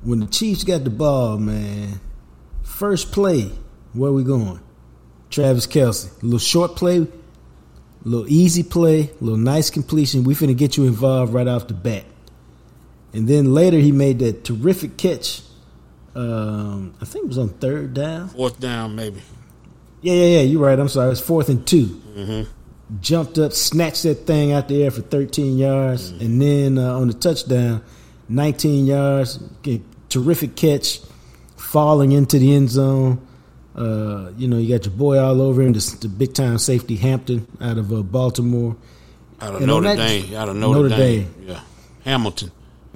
[0.03, 2.01] when the Chiefs got the ball, man.
[2.65, 3.53] First play,
[3.93, 4.59] where we going?
[5.31, 7.07] Travis Kelce, a little short play, a
[8.03, 10.25] little easy play, a little nice completion.
[10.25, 12.05] We finna get you involved right off the bat.
[13.13, 15.43] And then later he made that terrific catch.
[16.15, 18.29] Um, I think it was on third down.
[18.31, 19.23] Fourth down, maybe.
[20.03, 20.41] Yeah, yeah, yeah.
[20.43, 20.79] You're right.
[20.79, 21.13] I'm sorry.
[21.13, 22.47] It's fourth and 2
[23.01, 27.07] Jumped up, snatched that thing out the air for 13 yards, and then uh, on
[27.07, 27.85] the touchdown,
[28.29, 29.39] 19 yards.
[30.09, 31.01] Terrific catch,
[31.57, 33.25] falling into the end zone.
[33.77, 36.97] Uh, you know, you got your boy all over him, the, the big time safety
[36.97, 38.77] Hampton out of uh, Baltimore.
[39.41, 40.35] Out of And Notre that- Dame.
[40.35, 41.35] Out of Notre, Notre Dame.
[41.47, 41.61] Yeah.
[42.05, 42.51] Hamilton.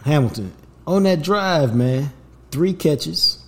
[0.04, 0.52] Hamilton
[0.88, 2.10] on that drive, man,
[2.54, 3.38] three catches.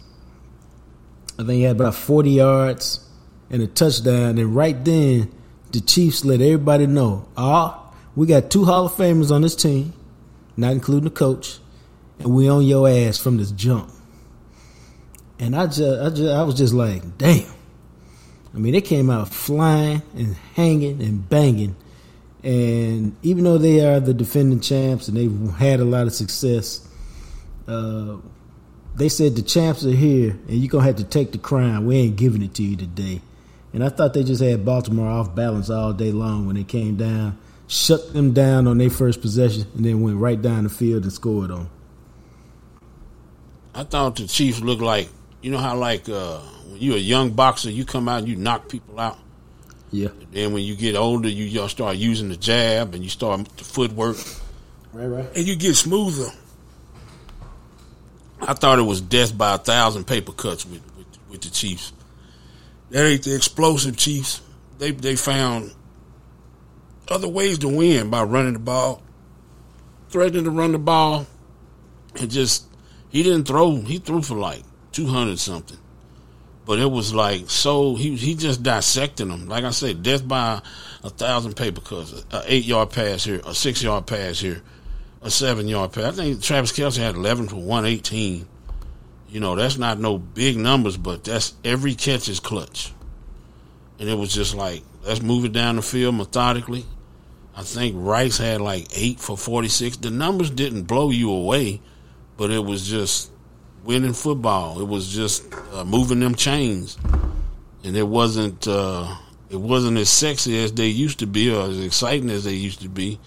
[1.39, 3.09] I think he had about forty yards
[3.49, 4.37] and a touchdown.
[4.37, 5.33] And right then,
[5.71, 9.93] the Chiefs let everybody know, ah, we got two Hall of Famers on this team,
[10.57, 11.61] not including the coach,
[12.19, 13.91] and we on your ass from this jump.
[15.39, 17.53] And I just, I just, I was just like, damn.
[18.55, 21.77] I mean, they came out flying and hanging and banging.
[22.43, 26.89] And even though they are the defending champs and they've had a lot of success,
[27.69, 28.17] uh,
[28.97, 31.87] they said the champs are here and you're going to have to take the crown.
[31.87, 33.21] We ain't giving it to you today.
[33.73, 36.97] And I thought they just had Baltimore off balance all day long when they came
[36.97, 37.37] down,
[37.69, 41.13] shut them down on their first possession, and then went right down the field and
[41.13, 41.61] scored on.
[41.61, 41.69] 'em.
[43.75, 45.09] I thought the Chiefs looked like
[45.43, 46.39] you know how like uh,
[46.71, 49.19] when you're a young boxer, you come out and you knock people out.
[49.93, 50.09] Yeah.
[50.33, 53.65] Then when you get older, you y'all start using the jab and you start the
[53.65, 54.17] footwork,
[54.95, 55.27] Right, right.
[55.37, 56.31] and you get smoother.
[58.41, 61.93] I thought it was death by a thousand paper cuts with, with with the Chiefs.
[62.91, 64.43] That ain't the explosive Chiefs.
[64.79, 65.75] They they found
[67.09, 69.03] other ways to win by running the ball,
[70.11, 71.27] threatening to run the ball,
[72.21, 72.67] and just
[73.09, 73.77] he didn't throw.
[73.77, 75.79] He threw for like two hundred something,
[76.65, 79.49] but it was like so he he just dissecting them.
[79.49, 80.61] Like I said, death by
[81.03, 82.25] a thousand paper cuts.
[82.33, 84.63] A eight yard pass here, a six yard pass here,
[85.23, 86.05] a seven yard pass.
[86.05, 88.47] I think Travis Kelce had eleven for one eighteen.
[89.29, 92.93] You know that's not no big numbers, but that's every catch is clutch.
[93.99, 96.85] And it was just like let's move it down the field methodically.
[97.57, 99.97] I think Rice had like eight for forty six.
[99.97, 101.81] The numbers didn't blow you away,
[102.37, 103.31] but it was just
[103.83, 104.81] winning football.
[104.81, 106.99] It was just uh, moving them chains,
[107.83, 109.17] and it wasn't uh,
[109.49, 112.83] it wasn't as sexy as they used to be or as exciting as they used
[112.83, 113.19] to be.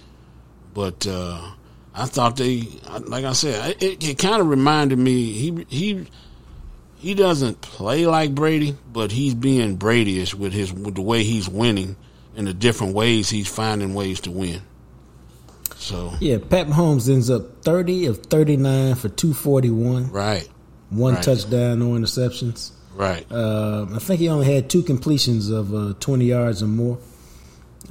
[0.74, 1.54] But uh,
[2.00, 2.64] I thought they,
[3.08, 5.32] like I said, it, it kind of reminded me.
[5.34, 6.08] He he
[6.98, 11.48] he doesn't play like Brady, but he's being Brady-ish with his with the way he's
[11.50, 11.96] winning
[12.36, 14.62] and the different ways he's finding ways to win.
[15.76, 20.48] So Yeah, Pat Mahomes ends up 30 of 39 for 241, right,
[20.90, 21.24] one Right.
[21.24, 22.72] touchdown, no interceptions.
[22.96, 26.98] right, Uh, I think he only had two completions of uh, 20 yards or more,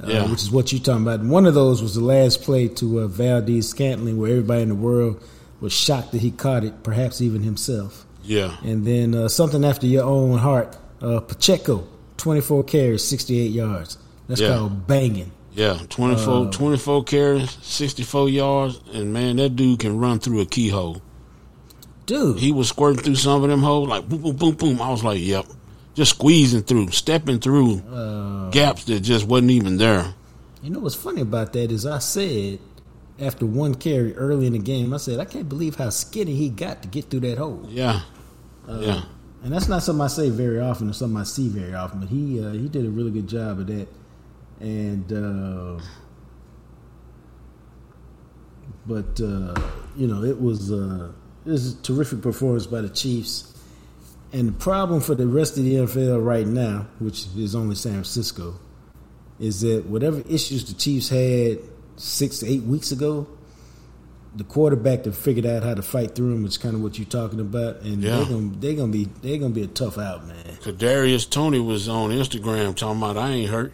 [0.03, 0.29] uh, Yeah.
[0.31, 1.19] which is what you're talking about.
[1.21, 4.75] And one of those was the last play to uh, Valdes-Scantling, where everybody in the
[4.75, 5.21] world
[5.61, 8.05] was shocked that he caught it, perhaps even himself.
[8.23, 13.97] yeah, And then uh, something after your own heart, uh, Pacheco, 24 carries, 68 yards.
[14.27, 14.55] That's Yeah.
[14.57, 15.31] called banging.
[15.55, 15.79] yeah.
[15.89, 21.01] 24, 24 carries, sixty four yards, and man, that dude can run through a keyhole.
[22.05, 24.81] Dude, He was squirting through some of them holes like boom, boom, boom, boom.
[24.81, 25.45] I was like, yep,
[25.99, 30.13] just squeezing through, stepping through uh, gaps that just wasn't even there.
[30.63, 32.59] You know what's funny about that is I said
[33.19, 36.47] after one carry early in the game, I said I can't believe how skinny he
[36.47, 37.65] got to get through that hole.
[37.67, 37.99] Yeah,
[38.69, 39.01] yeah.
[39.43, 42.07] And that's not something I say very often or something I see very often, but
[42.07, 43.87] he uh, he did a really good job of that.
[44.61, 45.83] And uh,
[48.85, 49.61] but uh,
[49.97, 51.11] you know it was uh,
[51.45, 53.48] it was a terrific performance by the Chiefs.
[54.31, 57.93] And the problem for the rest of the NFL right now, which is only San
[57.93, 58.55] Francisco,
[59.39, 61.59] is that whatever issues the Chiefs had
[61.95, 63.27] six to eight weeks ago,
[64.35, 66.99] the quarterback have figured out how to fight through them, which is kind of what
[66.99, 68.17] you're talking about, and Yeah.
[68.17, 70.35] they're gonna they're gonna be they're gonna be a tough out, man.
[70.61, 73.73] Kadarius Toney was on Instagram talking about I ain't hurt.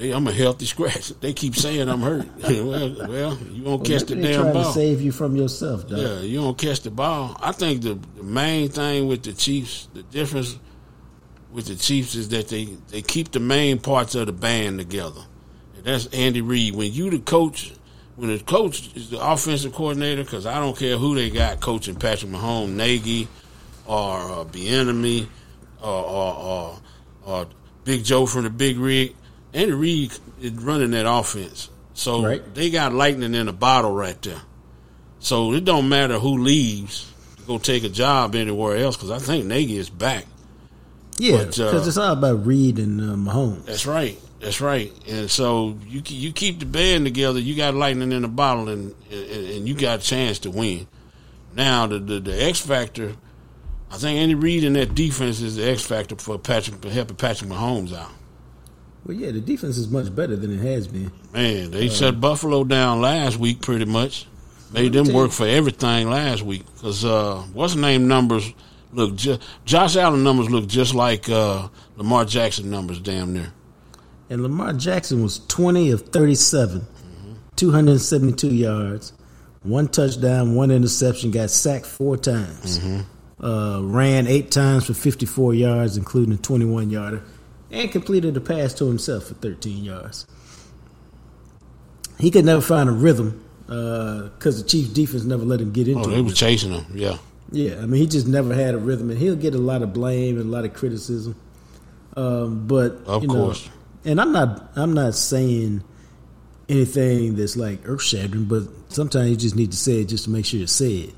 [0.00, 1.08] I'm a healthy scratch.
[1.20, 2.26] They keep saying I'm hurt.
[2.42, 4.64] well, well, you won't catch the damn trying ball.
[4.64, 5.98] to save you from yourself, dog.
[5.98, 7.36] Yeah, you don't catch the ball.
[7.38, 10.58] I think the, the main thing with the Chiefs, the difference
[11.52, 15.20] with the Chiefs is that they, they keep the main parts of the band together.
[15.76, 16.74] And that's Andy Reid.
[16.74, 17.72] When you the coach,
[18.16, 21.96] when the coach is the offensive coordinator, because I don't care who they got coaching
[21.96, 23.28] Patrick Mahomes, Nagy,
[23.86, 25.26] or uh, Bieniemy,
[25.82, 26.78] or, or, or,
[27.24, 27.46] or
[27.84, 29.14] Big Joe from the Big Rig.
[29.52, 31.68] Andy Reid is running that offense.
[31.94, 32.54] So Right.
[32.54, 34.40] they got lightning in a bottle right there.
[35.18, 39.18] So it don't matter who leaves to go take a job anywhere else because I
[39.18, 40.26] think Nagy is back.
[41.18, 43.66] Yeah, But, uh, because it's all about Reid and uh, Mahomes.
[43.66, 44.18] That's right.
[44.40, 44.90] That's right.
[45.06, 47.38] And so you you keep the band together.
[47.38, 50.86] You got lightning in a bottle, and and, and you got a chance to win.
[51.54, 53.12] Now the, the the X factor,
[53.90, 57.16] I think Andy Reid in that defense is the X factor for Patrick for helping
[57.16, 58.10] Patrick Mahomes out.
[59.04, 61.10] Well, yeah, the defense is much better than it has been.
[61.32, 64.26] Man, they shut Buffalo down last week pretty much.
[64.72, 68.52] Made them work for everything last week because uh, what's the name numbers
[68.92, 73.52] look just Josh Allen numbers look just like uh, Lamar Jackson numbers damn near.
[74.28, 76.86] And Lamar Jackson was 20 of 37,
[77.56, 79.12] 272 yards,
[79.64, 82.80] one touchdown, one interception, got sacked four times.
[83.42, 87.24] Uh, ran eight times for 54 yards, including a 21 yarder,
[87.70, 90.26] and completed a pass to himself for 13 yards.
[92.18, 96.08] He could never find a rhythm because the Chiefs' defense never let him get into
[96.08, 96.84] Oh, they was chasing him.
[96.94, 97.18] Yeah,
[97.52, 99.92] Yeah, I mean, he just never had a rhythm, and he'll get a lot of
[99.92, 101.36] blame and a lot of criticism.
[102.16, 103.68] Um, but Of you know, course.
[104.04, 105.82] and I'm not, I'm not saying
[106.68, 110.30] anything that's like earth shattering, but sometimes you just need to say it just to
[110.30, 111.14] make sure you say it.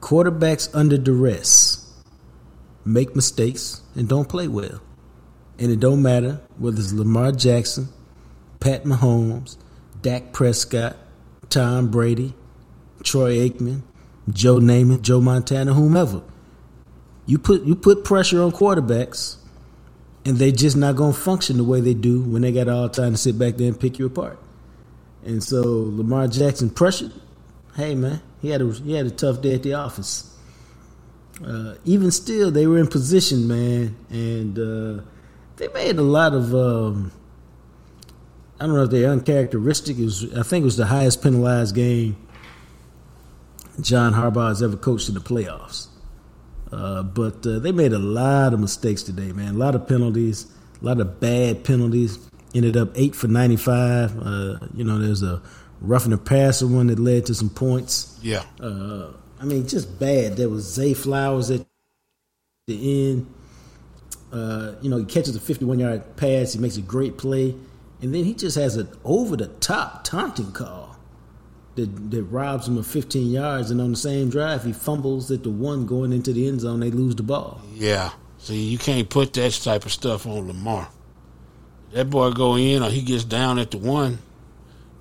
[0.00, 1.80] Quarterbacks under duress
[2.84, 4.80] make mistakes and don't play well,
[5.58, 7.88] and it don't matter whether it's Lamar Jackson,
[8.60, 9.56] Pat Mahomes,
[10.02, 10.96] Dak Prescott,
[11.48, 12.34] Tom Brady,
[13.02, 13.82] Troy Aikman,
[14.30, 16.22] Joe Namath, Joe Montana, whomever.
[17.26, 19.36] You put you put pressure on quarterbacks,
[20.24, 23.12] and they just not gonna function the way they do when they got all time
[23.12, 24.38] to sit back there and pick you apart.
[25.24, 27.12] And so Lamar Jackson pressured.
[27.76, 30.30] Hey man, he had a he had a tough day at the office.
[31.44, 35.02] Uh, even still, they were in position, man, and uh,
[35.56, 36.54] they made a lot of.
[36.54, 37.12] Um,
[38.60, 39.98] I don't know if they're uncharacteristic.
[39.98, 42.16] It was, I think it was the highest penalized game
[43.80, 45.88] John Harbaugh has ever coached in the playoffs.
[46.72, 49.56] Uh, but uh, they made a lot of mistakes today, man.
[49.56, 50.46] A lot of penalties,
[50.80, 52.18] a lot of bad penalties.
[52.54, 54.16] Ended up eight for ninety-five.
[54.16, 55.42] Uh, you know, there's a
[55.80, 58.16] roughing the passer one that led to some points.
[58.22, 58.44] yeah.
[58.60, 59.08] Uh,
[59.40, 60.36] I mean, just bad.
[60.36, 61.66] There was Zay Flowers at
[62.68, 63.26] the end.
[64.34, 66.52] Uh, you know, he catches a 51 yard pass.
[66.54, 67.54] He makes a great play.
[68.02, 70.96] And then he just has an over the top taunting call
[71.76, 73.70] that, that robs him of 15 yards.
[73.70, 76.80] And on the same drive, he fumbles at the one going into the end zone.
[76.80, 77.60] They lose the ball.
[77.74, 78.10] Yeah.
[78.38, 80.88] See, you can't put that type of stuff on Lamar.
[81.92, 84.18] That boy go in or he gets down at the one,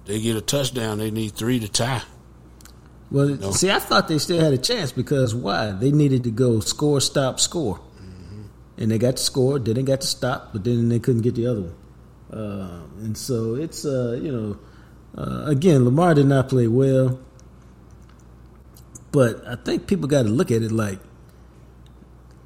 [0.05, 0.99] they get a touchdown.
[0.99, 2.03] They need three to tie.
[3.09, 3.51] Well, No.
[3.51, 5.71] see, I thought they still had a chance because why?
[5.71, 7.79] They needed to go score, stop, score.
[8.83, 11.35] And they got to score, then they got to stop, but then they couldn't get
[11.35, 11.75] the other one.
[12.37, 14.59] Uh, and so it's, uh, you know,
[15.17, 17.17] uh, again, Lamar did not play well.
[19.13, 20.99] But I think people got to look at it like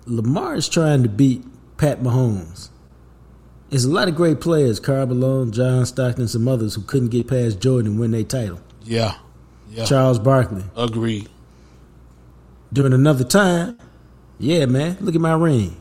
[0.06, 1.44] Lamar is trying to beat
[1.78, 2.70] Pat Mahomes.
[3.72, 7.28] There's a lot of great players, Karl Malone, John Stockton, some others who couldn't get
[7.28, 8.62] past Jordan and win their title.
[8.84, 9.16] Yeah.
[9.72, 9.86] Yeah.
[9.86, 10.66] Charles Barkley.
[10.76, 11.30] Agreed.
[12.72, 13.80] During another time,
[14.38, 15.78] yeah, man, look at my ring.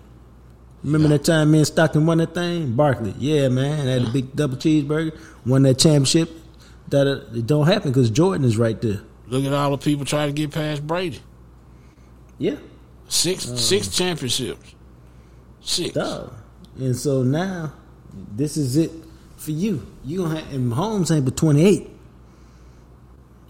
[0.86, 1.16] Remember Yeah.
[1.18, 2.72] that time me and Stockton won that thing?
[2.74, 6.30] Barkley, yeah, man, had a big double cheeseburger, won that championship.
[6.88, 9.00] That uh, it don't happen because Jordan is right there.
[9.26, 11.20] Look at all the people trying to get past Brady.
[12.38, 12.56] Yeah,
[13.08, 14.74] Six six championships.
[15.60, 15.92] Six.
[15.94, 16.32] dog.
[16.78, 17.72] And so now,
[18.36, 18.92] this is it
[19.36, 19.84] for you.
[20.04, 21.90] You gonna have, and Mahomes ain't but twenty eight.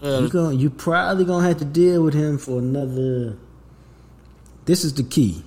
[0.03, 3.37] Uh, You going you probably gonna have to deal with him for another.
[4.65, 5.43] This is the key.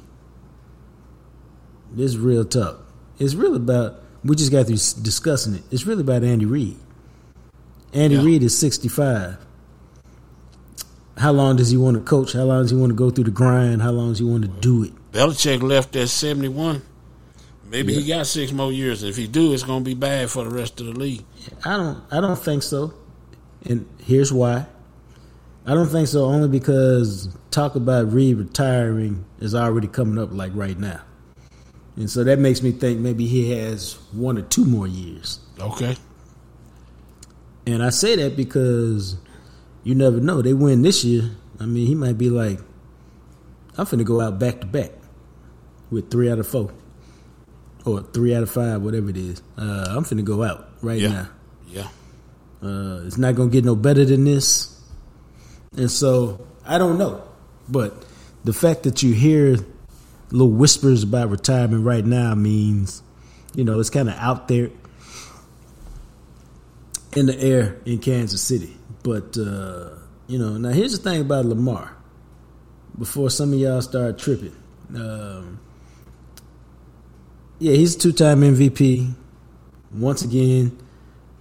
[1.93, 2.81] This is real talk.
[3.19, 4.03] It's really about.
[4.25, 5.63] We just got through discussing it.
[5.71, 6.77] It's really about Andy Reid.
[7.93, 8.23] Andy Yeah.
[8.23, 9.39] Reid is sixty five.
[11.17, 12.33] How long does he want to coach?
[12.33, 13.83] How long does he want to go through the grind?
[13.83, 14.93] How long does he want to do it?
[15.13, 16.83] Belichick left at seventy one.
[17.69, 19.03] Maybe he got six more years.
[19.03, 21.25] If he do, it's gonna be bad for the rest of the league.
[21.65, 22.03] I don't.
[22.11, 22.95] I don't think so.
[23.65, 24.67] And here's why.
[25.67, 26.25] I don't think so.
[26.25, 31.03] Only because talk about Reid retiring is already coming up like right now.
[31.97, 32.03] Yeah.
[32.03, 32.25] And so it's you know, again, Lamar's trying to beat Pat Mahomes.
[32.25, 32.25] It's a lot of great players, Karl Malone, John Stockton, some others who couldn't get
[32.25, 32.25] past Jordan and win their title.
[32.25, 35.41] And so that makes me think maybe he has one or two more years.
[35.59, 35.97] Okay.
[37.67, 39.17] And I say that because
[39.85, 40.43] you never know.
[40.43, 41.31] They win this year.
[41.59, 42.59] I mean, he might be like,
[43.77, 44.91] I'm finna go out back to back
[45.91, 46.71] with three out of four.
[47.85, 49.43] Or three out of five, whatever it is.
[49.57, 51.09] Uh, I'm finna go out right Yeah.
[51.09, 51.29] now.
[51.69, 51.89] Yeah.
[52.63, 54.79] Uh, it's not gonna get no better than this.
[55.77, 57.23] And so I don't know,
[57.69, 58.05] but
[58.45, 59.57] the fact that you hear
[60.31, 63.03] little whispers about retirement right now means,
[63.55, 64.71] you know, it's kind of out there
[67.17, 68.77] in the air in Kansas City.
[69.03, 69.91] But uh,
[70.27, 71.97] you know, now here's the thing about Lamar.
[72.99, 74.55] Before some of y'all start tripping,
[74.95, 75.61] um,
[77.59, 79.15] yeah, he's a two-time MVP.
[79.93, 80.77] Once again,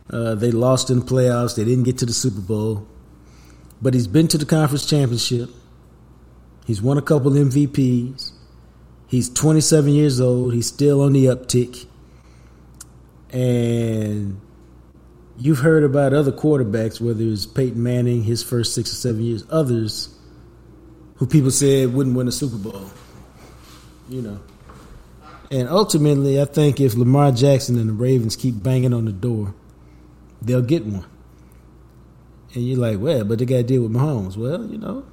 [0.09, 1.55] uh, they lost in the playoffs.
[1.55, 2.87] They didn't get to the Super Bowl,
[3.81, 5.49] but he's been to the conference championship.
[6.65, 8.31] He's won a couple MVPs.
[9.09, 10.53] He's 27 years old.
[10.53, 11.87] He's still on the uptick.
[13.31, 14.39] And
[15.35, 19.43] you've heard about other quarterbacks, whether it's Peyton Manning, his first six or seven years,
[19.49, 20.15] others
[21.15, 22.85] who people said wouldn't win a Super Bowl.
[24.07, 24.39] You know.
[25.49, 29.55] And ultimately, I think if Lamar Jackson and the Ravens keep banging on the door,
[30.39, 31.05] they'll get one.
[32.53, 34.37] And you're like, well, but they got to deal with Mahomes.
[34.37, 35.03] Well, you know,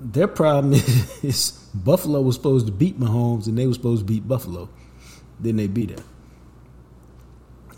[0.00, 0.72] their problem
[1.22, 4.68] is Buffalo was supposed to beat Mahomes and they were supposed to beat Buffalo.
[5.40, 6.02] Then they beat him.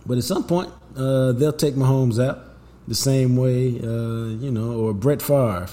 [0.07, 2.41] But at some point, uh, they'll take Mahomes out
[2.89, 5.69] the same way, uh, you know, or Brett Favre.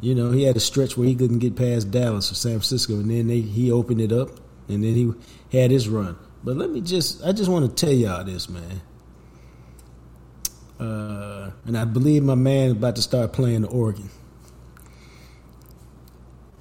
[0.00, 2.94] You know, he had a stretch where he couldn't get past Dallas or San Francisco,
[2.94, 4.30] and then they, he opened it up,
[4.68, 5.12] and then he
[5.52, 6.16] had his run.
[6.42, 8.80] But let me just, I just want to tell y'all this, man.
[10.78, 14.08] Uh, and I believe my man about to start playing the organ.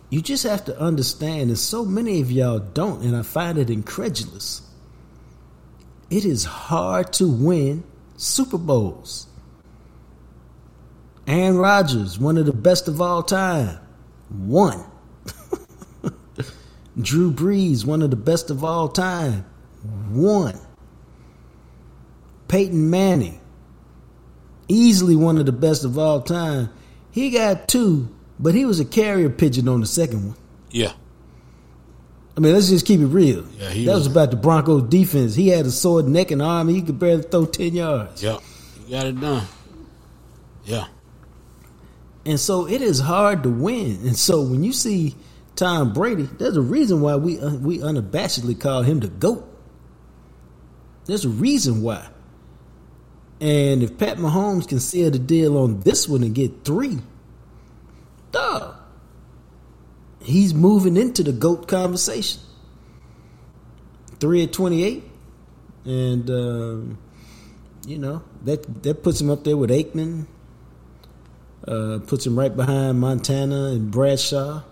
[0.09, 3.69] You just have to understand, and so many of y'all don't, and I find it
[3.69, 4.61] incredulous.
[6.09, 7.83] It is hard to win
[8.17, 9.27] Super Bowls.
[11.27, 13.77] Aaron Rodgers, one of the best of all time,
[14.31, 14.83] won.
[16.99, 19.45] Drew Brees, one of the best of all time,
[20.09, 20.59] won.
[22.47, 23.39] Peyton Manning,
[24.67, 26.71] easily one of the best of all time.
[27.11, 30.37] He got two, but he was a carrier pigeon on the second one.
[30.71, 30.93] Yeah.
[32.37, 33.45] I mean, let's just keep it real.
[33.57, 35.35] Yeah, he that was, was- about the Broncos defense.
[35.35, 36.69] He had a sword neck and arm.
[36.69, 38.23] He could barely throw 10 yards.
[38.23, 38.37] Yeah.
[38.85, 39.45] You got it done.
[40.63, 40.87] Yeah.
[42.25, 44.05] And so it is hard to win.
[44.05, 45.15] And so when you see
[45.55, 49.45] Tom Brady, there's a reason why we uh, we unabashedly call him the GOAT.
[51.05, 52.07] There's a reason why.
[53.41, 56.99] And if Pat Mahomes can seal the deal on this one and get three,
[58.31, 58.75] dog,
[60.21, 62.41] he's moving into the GOAT conversation.
[64.19, 65.03] Three at 28.
[65.85, 66.97] And, um,
[67.87, 70.27] you know, that, that puts him up there with Aikman,
[71.67, 74.63] uh, puts him right behind Montana and Bradshaw,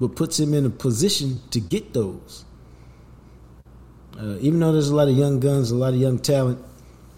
[0.00, 2.44] but puts him in a position to get those.
[4.18, 6.58] Uh, even though there's a lot of young guns, a lot of young talent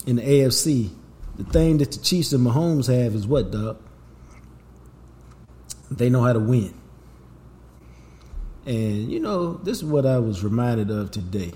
[0.07, 0.91] in the AFC,
[1.37, 3.79] the thing that the Chiefs and Mahomes have is what, dog?
[5.97, 6.75] They know how to win.
[8.67, 11.53] And, you know, this is what I was reminded of today.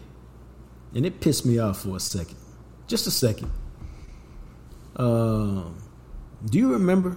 [0.95, 2.36] And it pissed me off for a second.
[2.86, 3.51] Just a second.
[4.97, 5.76] Um,
[6.45, 7.16] do you remember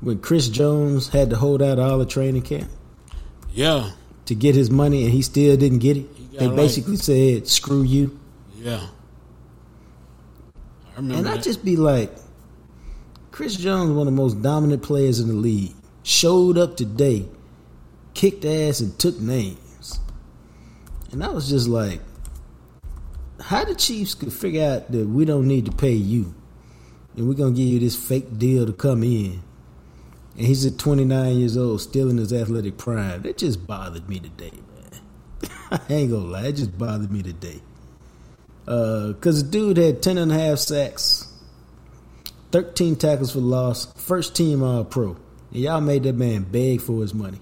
[0.00, 2.70] when Chris Jones had to hold out all the training camp
[3.52, 3.90] Yeah.
[4.26, 6.38] to get his money and he still didn't get it?
[6.38, 8.18] They like- basically said, screw you.
[8.58, 8.86] Yeah.
[10.92, 11.44] I remember And I that.
[11.44, 12.14] just be like,
[13.30, 15.74] Chris Jones, one of the most dominant players in the league,
[16.04, 17.26] showed up today,
[18.12, 19.98] kicked ass, and took names.
[21.10, 22.00] And I was just like,
[23.40, 26.34] how the Chiefs could figure out that we don't need to pay you,
[27.16, 29.42] and we're gonna give you this fake deal to come in.
[30.36, 33.22] And he's at 29 years old, still in his athletic prime.
[33.22, 35.50] That just bothered me today, man.
[35.88, 37.60] I ain't gonna lie, it just bothered me today.
[38.66, 41.28] Uh, because the dude had 10 and a half sacks,
[42.50, 45.16] 13 tackles for loss, first team All Pro.
[45.54, 47.40] And y'all made that man beg for his money.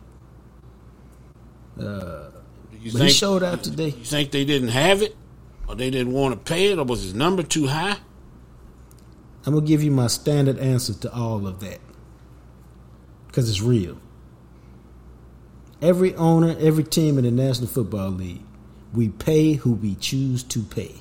[1.76, 3.88] you But he showed out today.
[3.88, 5.16] You think they didn't have it?
[5.66, 6.78] Or they didn't want to pay it?
[6.78, 7.96] Or was his number too high?
[9.44, 11.80] I'm going to give you my standard answer to all of that.
[13.26, 13.96] Because it's real.
[15.80, 18.42] Every owner, every team in the National Football League,
[18.92, 20.96] we pay who we choose to pay.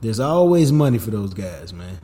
[0.00, 1.98] There's always money for those guys, man.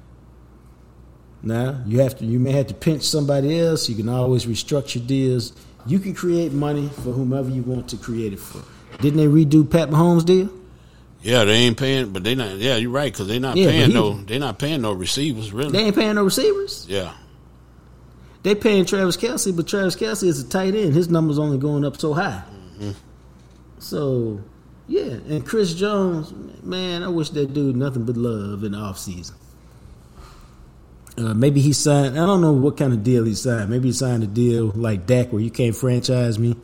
[1.45, 2.25] Now you have to.
[2.25, 3.89] You may have to pinch somebody else.
[3.89, 5.53] You can always restructure deals.
[5.87, 8.63] You can create money for whomever you want to create it for.
[9.03, 10.49] Didn't they redo Pat Mahomes' deal?
[11.21, 12.57] Yeah, they ain't paying, but they not.
[12.57, 14.23] Yeah, you're right because they not Yeah, paying he- no.
[14.23, 15.73] They not paying no receivers really.
[15.73, 16.87] They ain't paying no receivers.
[16.89, 17.13] yeah,
[18.43, 20.95] They paying Travis Kelce, but Travis Kelce is a tight end.
[20.95, 22.43] His numbers only going up so high.
[22.79, 22.91] Mm-hmm.
[23.79, 24.41] So,
[24.87, 26.33] yeah, and Chris Jones,
[26.63, 29.33] man, I wish that dude nothing but love in the offseason.
[31.17, 32.19] Uh, maybe he signed.
[32.19, 33.71] I don't know what kind of deal he signed.
[33.71, 36.57] Maybe he signed a deal like Dak where you can't franchise me,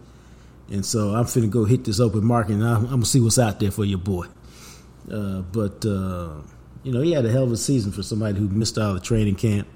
[0.71, 3.39] and so I'm finna go hit this open market and I'm, I'm gonna see what's
[3.39, 4.27] out there for your boy.
[5.11, 6.31] Uh, but uh,
[6.83, 9.01] you know, he had a hell of a season for somebody who missed all the
[9.01, 9.69] training camp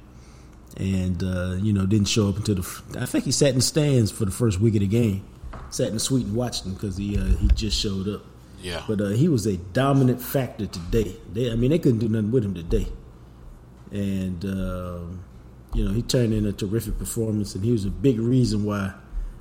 [0.77, 2.83] and uh, you know didn't show up until the.
[2.99, 5.25] I think he sat in the stands for the first week of the game,
[5.71, 8.23] sat in the suite and watched him because he uh, he just showed up.
[8.61, 8.83] yeah.
[8.89, 11.15] But uh, he was a dominant factor today.
[11.33, 12.89] They, I mean, they couldn't do nothing with him today,
[13.95, 14.99] and uh,
[15.73, 18.93] you know he turned in a terrific performance, and he was a big reason why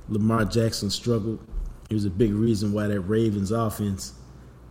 [0.08, 1.44] Lamar Jackson struggled.
[1.88, 4.14] He was a big reason why that Ravens offense.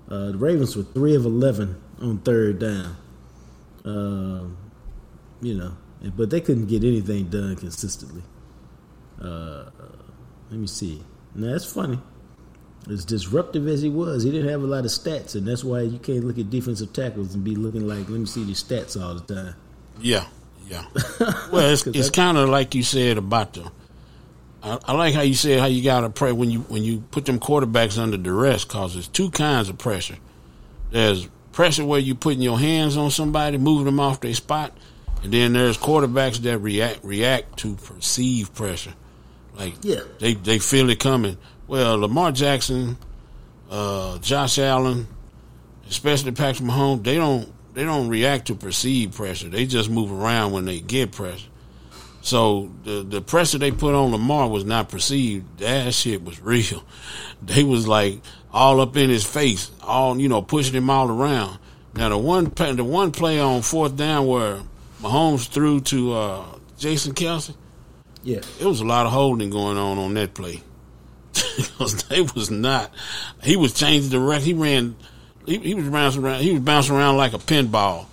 [0.09, 2.95] Uh, the Ravens were three of eleven on third down.
[3.85, 4.57] Um,
[5.41, 5.75] you know,
[6.15, 8.23] but they couldn't get anything done consistently.
[9.21, 9.65] Uh,
[10.49, 11.03] let me see.
[11.35, 11.99] Now that's funny.
[12.89, 15.81] As disruptive as he was, he didn't have a lot of stats, and that's why
[15.81, 19.01] you can't look at defensive tackles and be looking like, let me see these stats
[19.01, 19.55] all the time.
[19.99, 20.25] Yeah,
[20.67, 20.85] yeah.
[21.51, 23.71] Well, it's, it's kind of like you said about the.
[24.61, 27.01] I, I like how you said how you got to pray when you when you
[27.11, 30.17] put them quarterbacks under duress because there's two kinds of pressure.
[30.91, 34.75] There's pressure where you putting your hands on somebody, moving them off their spot,
[35.21, 38.93] and then there's quarterbacks that react react to perceived pressure,
[39.55, 40.01] like Yeah.
[40.19, 41.37] they they feel it coming.
[41.67, 42.97] Well, Lamar Jackson,
[43.69, 45.07] uh, Josh Allen,
[45.89, 49.49] especially Patrick Mahomes, they don't they don't react to perceived pressure.
[49.49, 51.49] They just move around when they get pressure.
[52.21, 55.59] So the the pressure they put on Lamar was not perceived.
[55.59, 56.83] That shit was real.
[57.45, 58.21] They was like
[58.53, 61.59] all up in his face, all you know, pushing him all around.
[61.93, 64.61] Now the one play, the one play on fourth down where
[65.01, 66.45] Mahomes threw to uh,
[66.77, 67.53] Jason Kelce,
[68.23, 70.61] Yeah, it was a lot of holding going on on that play.
[71.57, 72.91] Because they was not.
[73.43, 74.45] He was changing the direction.
[74.45, 74.95] He ran.
[75.45, 76.41] He, he was bouncing around.
[76.41, 78.05] He was bouncing around like a pinball,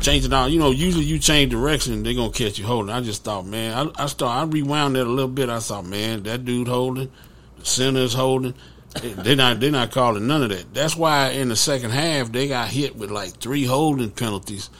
[0.00, 0.50] changing out.
[0.50, 2.90] You know, usually you change direction, they're gonna catch you holding.
[2.94, 4.38] I just thought, man, I, I start.
[4.38, 5.48] I rewound that a little bit.
[5.48, 7.10] I thought, man, that dude holding,
[7.58, 8.54] the center is holding.
[9.02, 9.60] They- They're not.
[9.60, 10.72] They're not calling none of that.
[10.72, 14.70] That's why in the second half they got hit with like three holding penalties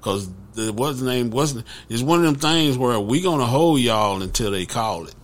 [0.00, 1.66] because the what's name wasn't.
[1.88, 5.14] It's one of them things where we gonna hold y'all until they call it.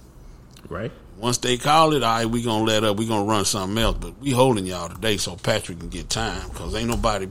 [0.68, 0.92] right.
[1.18, 2.96] Once they call it, all right, we gonna let up.
[2.96, 3.96] We gonna run something else.
[3.98, 7.28] But we holding y'all today so Patrick can get time because ain't nobody,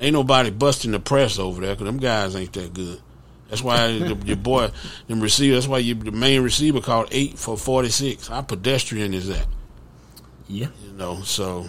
[0.00, 3.00] ain't nobody busting the press over there because them guys ain't that good.
[3.48, 4.70] That's why the, your boy,
[5.08, 5.54] them receiver.
[5.54, 8.28] That's why you, the main receiver called eight for forty six.
[8.28, 9.46] How pedestrian is that?
[10.46, 11.66] Yeah, You know, so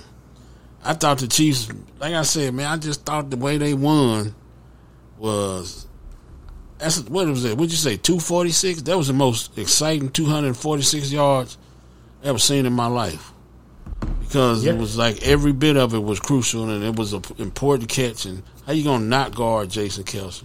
[0.84, 4.36] I thought the Chiefs, like I said, man, I just thought the way they won
[5.18, 5.85] was
[6.78, 7.58] that's what was it?
[7.58, 7.98] What'd you say?
[7.98, 8.82] Two forty six.
[8.84, 11.58] That was the most exciting two hundred forty six yards
[12.24, 13.32] I ever seen in my life
[14.22, 14.74] because Yeah.
[14.74, 18.26] it was like every bit of it was crucial and it was an important catch.
[18.26, 20.44] And how you gonna not guard Jason Kelce?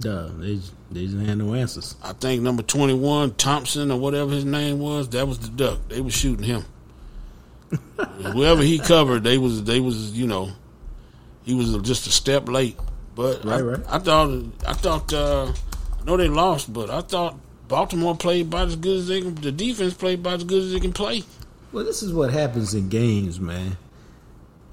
[0.00, 0.60] Duh, they
[0.90, 1.96] they didn't have no answers.
[2.02, 5.08] I think number twenty one Thompson or whatever his name was.
[5.10, 5.78] That was the duck.
[5.88, 6.64] They was shooting him.
[8.32, 10.50] Whoever he covered, they was they was you know,
[11.44, 12.76] he was just a step late.
[13.18, 13.86] But I, Right, right.
[13.88, 15.52] I thought I thought uh,
[16.00, 19.34] I know they lost, but I thought Baltimore played about as good as they can.
[19.34, 21.24] The defense played about as good as they can play.
[21.72, 23.76] Well, this is what happens in games, man.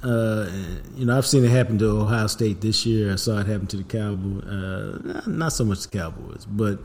[0.04, 0.48] Uh,
[0.96, 3.14] you know, I've seen it happen to Ohio State this year.
[3.14, 4.44] I saw it happen to the Cowboys.
[4.44, 6.78] Uh, not so much the Cowboys, but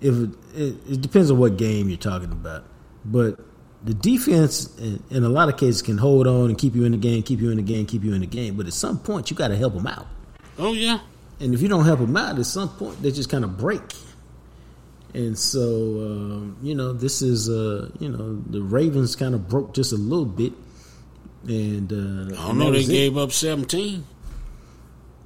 [0.00, 2.64] if it, it, it depends on what game you're talking about.
[3.04, 3.38] But
[3.84, 6.90] the defense, in, in a lot of cases, can hold on and keep you in
[6.90, 8.56] the game, keep you in the game, keep you in the game.
[8.56, 10.08] But at some point, you got to help them out.
[10.58, 10.98] Oh yeah,
[11.40, 13.82] And if you don't help them out, at some point they just kind of break.
[15.14, 19.72] And so, um, you know, this is, uh, you know, the Ravens kind of broke
[19.74, 20.52] just a little bit.
[21.46, 22.72] And uh, I don't know.
[22.72, 22.86] They it.
[22.88, 24.04] gave up seventeen.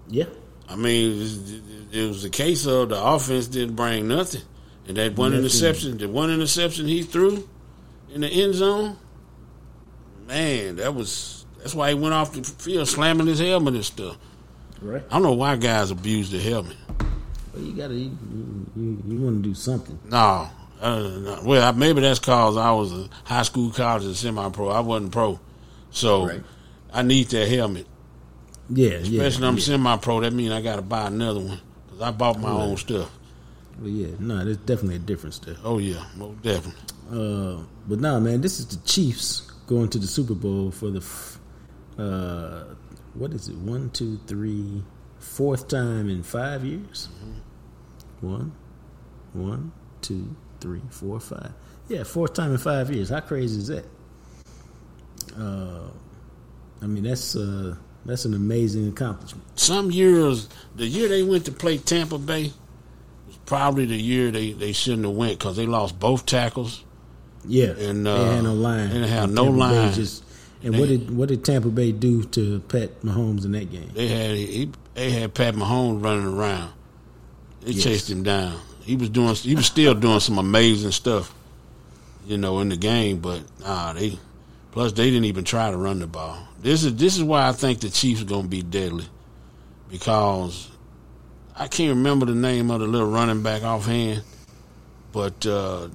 [0.09, 0.27] yeah,
[0.69, 1.53] I mean, it was-
[1.93, 4.41] it was a case of the offense didn't bring nothing,
[4.89, 5.45] and that one Nothing.
[5.45, 7.47] interception, the one interception he threw
[8.15, 8.97] in the end zone,
[10.27, 14.17] man, that was that's why he went off the field slamming his helmet and stuff.
[14.83, 15.03] Right.
[15.09, 16.77] I don't know why guys abuse the helmet.
[17.55, 18.17] Well, you gotta, you,
[18.77, 19.99] you, you want to do something.
[20.11, 20.49] No,
[20.81, 24.69] uh, well, I- maybe that's cause I was a high school, college, and semi-pro.
[24.69, 25.39] I wasn't pro,
[25.91, 26.43] so Right.
[26.93, 27.87] I need that helmet.
[28.71, 29.23] Yeah, yeah.
[29.23, 29.63] Especially I'm yeah.
[29.63, 30.21] semi-pro.
[30.21, 33.11] That means I got to buy another one because I bought my own stuff.
[33.79, 35.57] Well, yeah, no, there's definitely a difference there.
[35.65, 36.81] Oh yeah, most definitely.
[37.11, 41.01] Uh, but nah, man, this is the Chiefs going to the Super Bowl for the
[41.01, 41.39] f-
[41.99, 42.65] uh,
[43.15, 43.57] what is it?
[43.57, 44.83] One, two, three,
[45.19, 47.09] fourth time in five years.
[48.21, 48.53] One,
[49.33, 51.53] one, two, three, four, five.
[51.89, 53.09] Yeah, fourth time in five years.
[53.11, 53.85] How crazy is that?
[55.39, 55.89] Uh,
[56.81, 59.45] I mean, that's uh, that's an amazing accomplishment.
[59.59, 62.53] Some years, the year they went to play Tampa Bay
[63.27, 66.85] was probably the year they, they shouldn't have went because they lost both tackles.
[67.45, 68.91] Yeah, And, they uh, had no line.
[68.91, 69.93] they had no Tampa Bay line.
[69.95, 70.25] Just,
[70.65, 73.91] and They- what did what did Tampa Bay do to Pat Mahomes in that game?
[73.95, 76.71] They had he, they had Pat Mahomes running around.
[77.63, 77.85] They Yes.
[77.85, 78.55] chased him down.
[78.85, 81.33] He was doing he was still doing some amazing stuff,
[82.27, 83.19] you know, in the game.
[83.19, 84.19] But nah, they
[84.73, 86.39] plus they didn't even try to run the ball.
[86.63, 89.05] This is this is why I think the Chiefs are going to be deadly
[89.91, 90.69] because
[91.57, 94.23] I can't remember the name of the little running back offhand,
[95.13, 95.89] but uh,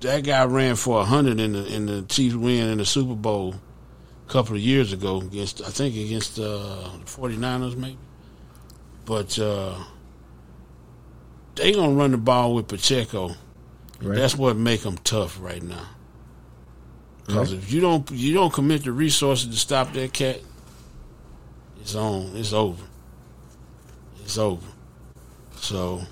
[0.00, 3.54] that guy ran for hundred in the in the Chiefs win in the Super Bowl
[4.26, 7.98] a couple of years ago against I think against uh, the 49ers maybe.
[9.04, 9.74] But uh,
[11.54, 13.34] they gonna run the ball with Pacheco.
[14.02, 14.16] Right.
[14.18, 15.88] That's what make them tough right now.
[17.26, 17.62] Because Right.
[17.62, 20.40] if you don't you don't commit the resources to stop that cat,
[21.80, 22.32] it's on.
[22.36, 22.82] It's over.
[24.22, 24.66] It's over.
[25.56, 26.02] So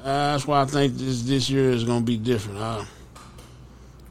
[0.00, 2.58] uh, that's why I think this this year is gonna be different.
[2.58, 2.84] Uh,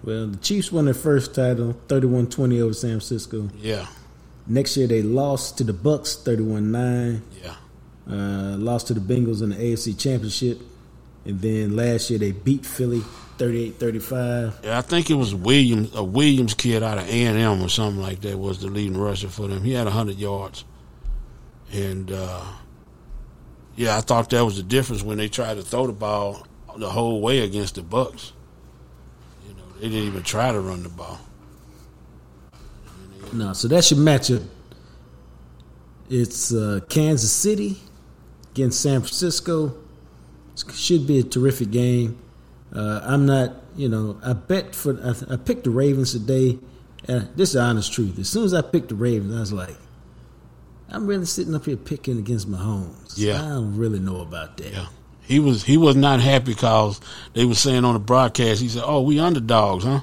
[0.07, 3.49] Well, the Chiefs won their first title, 31-20 over San Francisco.
[3.57, 3.87] yeah,
[4.47, 7.19] Next year they lost to the Bucks, 31-9.
[7.43, 7.55] yeah.
[8.09, 10.61] Uh, lost to the Bengals in the AFC Championship.
[11.25, 13.01] And then last year they beat Philly
[13.37, 14.63] 38-35.
[14.63, 17.67] Yeah, I think it was Williams, a Williams kid out of A and M or
[17.67, 19.61] something like that was the leading rusher for them.
[19.61, 20.63] He had hundred yards,
[21.73, 22.45] and uh,
[23.75, 26.47] yeah, I thought that was the difference when they tried to throw the ball
[26.77, 28.31] the whole way against the Bucks.
[29.79, 31.19] They didn't even try to run the ball.
[33.33, 34.45] No, so that's your matchup.
[36.09, 37.77] It's uh, Kansas City
[38.51, 39.75] against San Francisco.
[40.53, 42.17] It should be a terrific game.
[42.73, 46.57] Uh, I'm not, you know, I bet for I, I picked the Ravens today.
[47.07, 48.17] And this is the honest truth.
[48.19, 49.77] As soon as I picked the Ravens, I was like,
[50.89, 53.13] I'm really sitting up here picking against Mahomes.
[53.15, 53.35] Yeah.
[53.43, 54.71] I don't really know about that.
[54.73, 54.87] Yeah,
[55.27, 57.01] he was he was not happy because
[57.33, 58.61] they were saying on the broadcast.
[58.61, 60.01] He said, "Oh, we underdogs, huh?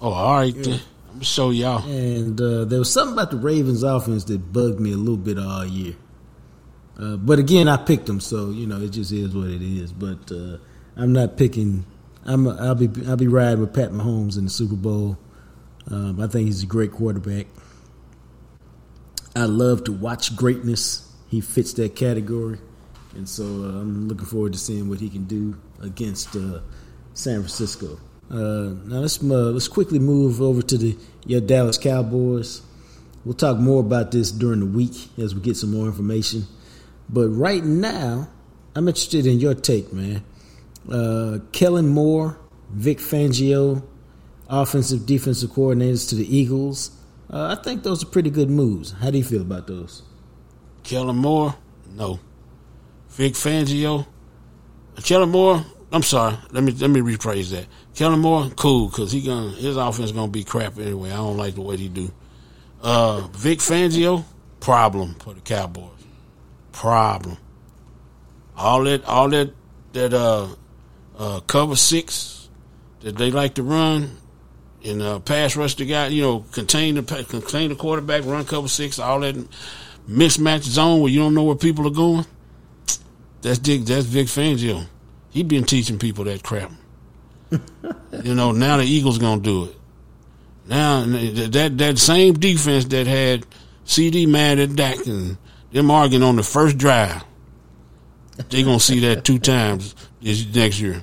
[0.00, 0.80] Oh, all right, then.
[1.08, 4.80] I'm gonna show y'all." And uh, there was something about the Ravens offense that bugged
[4.80, 5.94] me a little bit all year.
[6.98, 9.92] Uh, but again, I picked them, so you know it just is what it is.
[9.92, 10.56] But uh,
[10.96, 11.84] I'm not picking.
[12.24, 12.48] I'm.
[12.48, 12.88] I'll be.
[13.06, 15.18] I'll be riding with Pat Mahomes in the Super Bowl.
[15.90, 17.46] Um, I think he's a great quarterback.
[19.36, 21.12] I love to watch greatness.
[21.28, 22.58] He fits that category,
[23.16, 26.60] and so uh, I'm looking forward to seeing what he can do against uh,
[27.14, 27.98] San Francisco.
[28.30, 32.62] Uh, now let's uh, let's quickly move over to the your Dallas Cowboys.
[33.24, 36.44] We'll talk more about this during the week as we get some more information.
[37.08, 38.28] But right now,
[38.74, 40.22] I'm interested in your take, man.
[40.90, 42.38] Uh, Kellen Moore,
[42.70, 43.82] Vic Fangio,
[44.48, 46.90] offensive defensive coordinators to the Eagles.
[47.28, 48.92] Uh, I think those are pretty good moves.
[48.92, 50.02] How do you feel about those?
[50.84, 51.56] Kellen Moore,
[51.96, 52.20] no.
[53.16, 54.06] Vic Fangio,
[55.02, 55.64] Kellen Moore.
[55.90, 56.36] I'm sorry.
[56.50, 57.66] Let me let me rephrase that.
[57.94, 61.10] Kellen Moore, cool, because he gonna his offense gonna be crap anyway.
[61.10, 62.12] I don't like the way he do.
[62.82, 64.22] Uh, Vic Fangio,
[64.60, 66.04] problem for the Cowboys.
[66.72, 67.38] Problem.
[68.54, 69.54] All that all that
[69.94, 70.48] that uh
[71.18, 72.50] uh cover six
[73.00, 74.18] that they like to run
[74.84, 78.68] and uh, pass rush the guy, you know, contain the contain the quarterback, run cover
[78.68, 79.36] six, all that
[80.06, 82.26] mismatch zone where you don't know where people are going.
[83.42, 83.84] That's Dick.
[83.84, 84.86] That's Vic Fangio.
[85.30, 86.72] He been teaching people that crap.
[87.50, 89.76] you know, now the Eagles gonna do it.
[90.66, 93.46] Now that that same defense that had
[93.84, 95.36] CD mad at Dak and
[95.72, 97.22] them arguing on the first drive,
[98.48, 101.02] they gonna see that two times this next year.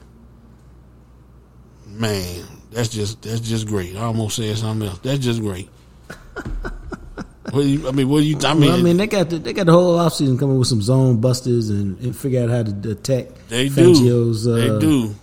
[1.87, 3.95] Man, that's just that's just great.
[3.95, 4.99] I almost said something else.
[4.99, 5.69] That's just great.
[7.53, 8.37] what you, I mean, what do you?
[8.43, 10.67] I mean, Well, I mean, they got the, they got the whole offseason coming with
[10.67, 13.75] some zone busters and, and figure out how to attack they do.
[13.75, 15.15] Fangio's uh, they do.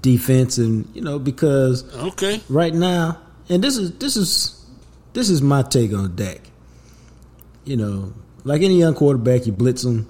[0.00, 2.40] defense, and you know because Okay.
[2.48, 3.18] right now,
[3.48, 4.64] and this is this is
[5.12, 6.40] this is my take on Dak.
[7.64, 8.14] You know,
[8.44, 10.08] like any young quarterback, you blitz him.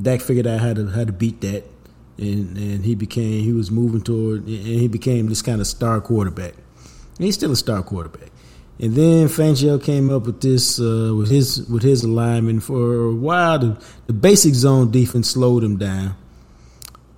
[0.00, 1.64] Dak figured out how to how to beat that,
[2.18, 6.00] and and he became he was moving toward and he became this kind of star
[6.00, 6.54] quarterback.
[7.16, 8.28] And he's still a star quarterback.
[8.80, 13.14] And then Fangio came up with this uh, with his with his alignment for a
[13.14, 13.58] while.
[13.58, 16.14] The, the basic zone defense slowed him down,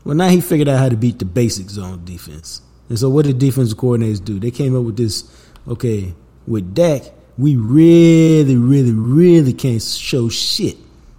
[0.05, 2.63] Well, now he figured out how to beat the basic zone defense.
[2.89, 4.41] And so, what did defensive coordinators do?
[4.41, 5.25] They came up with this.
[5.69, 6.15] Okay,
[6.47, 7.03] with Dak,
[7.37, 10.79] we really, really, really can't show shit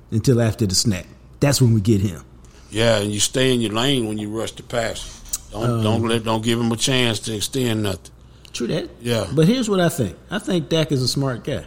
[0.10, 1.06] until after the snap.
[1.40, 2.24] That's when we get him.
[2.72, 5.20] Yeah, and you stay in your lane when you rush the pass.
[5.52, 8.12] Don't um, don't let don't give him a chance to extend nothing.
[8.54, 8.90] True that.
[9.00, 9.28] Yeah.
[9.34, 10.18] But here's what I think.
[10.30, 11.66] I think Dak is a smart guy.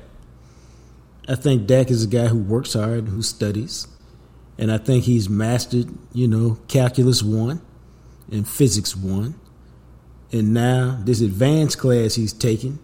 [1.27, 3.89] I think Dak is a guy who works hard, who studies,
[4.59, 7.63] and I think he's mastered, you know, calculus one
[8.31, 9.35] and physics one.
[10.33, 12.79] And now this advanced class he's taking,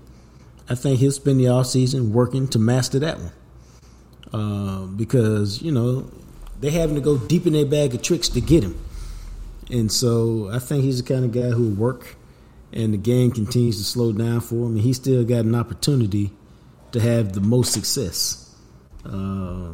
[0.69, 3.33] I think he'll spend the off season working to master that one.
[4.33, 6.09] Uh, because, you know,
[6.61, 8.81] they're having to go deep in their bag of tricks to get him.
[9.71, 12.17] And so I think he's the kind of guy who will work
[12.73, 16.33] and the game continues to slow down for him and he still got an opportunity
[16.93, 18.55] to have the most success.
[19.05, 19.73] Uh,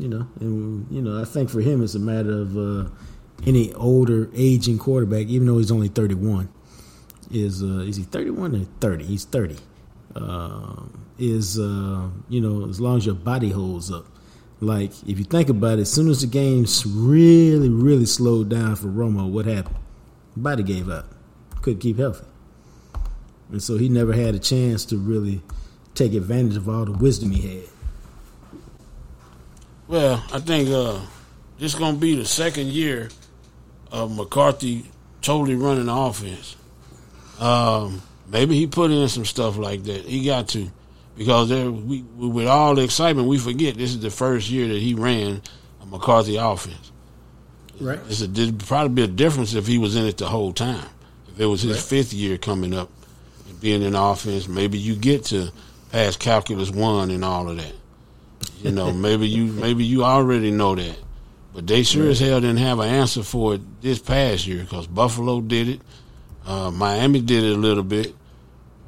[0.00, 2.90] you know, and you know, I think for him it's a matter of uh,
[3.46, 6.48] any older aging quarterback, even though he's only thirty one.
[7.30, 9.04] Is uh, is he thirty one or thirty?
[9.04, 9.58] He's thirty.
[10.16, 10.84] Uh,
[11.18, 14.06] is uh, you know, as long as your body holds up.
[14.60, 18.76] Like if you think about it, as soon as the game's really, really slowed down
[18.76, 19.76] for Romo, what happened?
[20.36, 21.14] Body gave up.
[21.62, 22.24] Couldn't keep healthy.
[23.50, 25.42] And so he never had a chance to really
[25.94, 27.68] take advantage of all the wisdom he had.
[29.88, 31.00] Well, I think uh,
[31.58, 33.08] this is going to be the second year
[33.90, 34.86] of McCarthy
[35.20, 36.56] totally running the offense.
[37.40, 40.04] Um, maybe he put in some stuff like that.
[40.04, 40.70] He got to
[41.16, 44.78] because there, we, with all the excitement, we forget this is the first year that
[44.78, 45.42] he ran
[45.82, 46.92] a McCarthy offense.
[47.80, 47.98] Right.
[48.08, 50.86] It's a, there'd probably be a difference if he was in it the whole time.
[51.32, 52.90] If it was his fifth year coming up
[53.48, 55.50] and being in offense, maybe you get to
[55.90, 57.74] pass calculus one and all of that.
[58.62, 60.98] You know, maybe you maybe you already know that,
[61.54, 64.86] but they sure as hell didn't have an answer for it this past year because
[64.86, 65.80] Buffalo did it,
[66.46, 68.14] uh, Miami did it a little bit,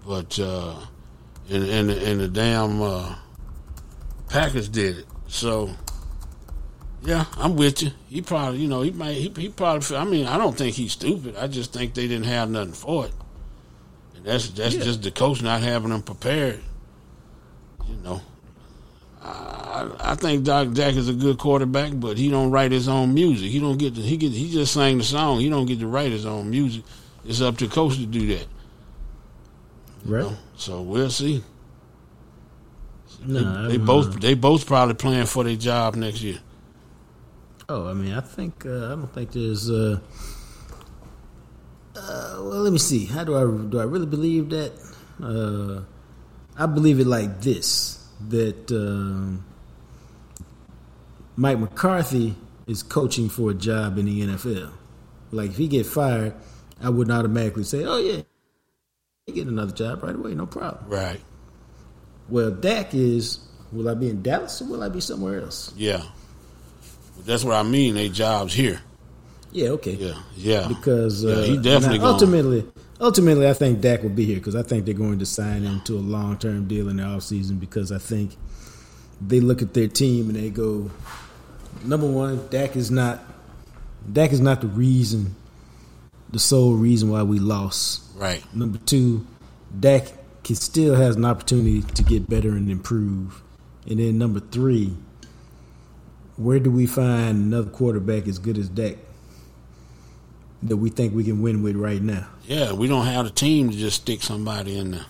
[0.06, 0.74] but uh,
[1.50, 3.14] and and and the damn uh,
[4.28, 5.06] Packers did it.
[5.28, 5.70] So
[7.04, 7.90] yeah, I'm with you.
[8.08, 9.96] He probably, you know, he might, he, he probably.
[9.96, 11.36] I mean, I don't think he's stupid.
[11.36, 13.12] I just think they didn't have nothing for it,
[14.16, 14.84] and that's that's yeah.
[14.84, 16.60] just the coach not having them prepared.
[17.88, 18.22] You know,
[19.20, 23.14] I, I think Doc Jack is a good quarterback, but he don't write his own
[23.14, 23.50] music.
[23.50, 25.40] He don't get to, he get he just sang the song.
[25.40, 26.84] He don't get to write his own music.
[27.24, 28.46] It's up to coach to do that.
[30.04, 30.22] Right.
[30.22, 30.36] Know?
[30.56, 31.42] So we'll see.
[33.24, 36.38] No, they, they both they both probably playing for their job next year.
[37.68, 39.70] Oh, I mean, I think uh, I don't think there's.
[39.70, 40.00] Uh,
[41.96, 43.06] uh, well, let me see.
[43.06, 43.78] How do I do?
[43.78, 44.72] I really believe that.
[45.22, 45.82] Uh,
[46.56, 49.44] I believe it like this that um,
[51.36, 52.34] Mike McCarthy
[52.66, 54.72] is coaching for a job in the NFL.
[55.30, 56.34] Like if he get fired,
[56.80, 58.22] I wouldn't automatically say, "Oh yeah,
[59.26, 61.20] he get another job right away, no problem." Right.
[62.28, 63.40] Well, Dak is.
[63.72, 65.72] Will I be in Dallas or will I be somewhere else?
[65.74, 66.02] Yeah,
[67.24, 67.94] that's what I mean.
[67.94, 68.80] They jobs here.
[69.52, 69.68] Yeah.
[69.70, 69.92] Okay.
[69.92, 70.14] Yeah.
[70.36, 70.68] Yeah.
[70.68, 72.66] Because uh, yeah, he definitely ultimately,
[73.00, 75.80] ultimately, I think Dak will be here because I think they're going to sign him
[75.82, 78.36] to a long term deal in the offseason because I think
[79.20, 80.90] they look at their team and they go,
[81.84, 83.22] number one, Dak is not
[84.10, 85.34] Dak is not the reason,
[86.30, 88.02] the sole reason why we lost.
[88.16, 88.42] Right.
[88.54, 89.26] Number two,
[89.78, 90.12] Dak
[90.44, 93.42] can still has an opportunity to get better and improve.
[93.86, 94.94] And then number three,
[96.36, 98.96] where do we find another quarterback as good as Dak?
[100.64, 102.26] that we think we can win with right now.
[102.44, 105.06] Yeah, we don't have a team to just stick somebody in there.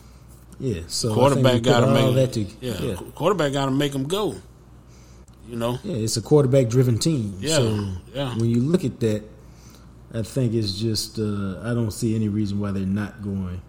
[0.59, 2.97] Yeah, so quarterback got to make that to, yeah, yeah.
[3.15, 4.37] quarterback got to make them go.
[5.49, 7.37] You know, yeah, it's a quarterback driven team.
[7.41, 8.35] Yeah, so yeah.
[8.37, 9.23] When you look at that,
[10.15, 13.61] I think it's just uh, I don't see any reason why they're not going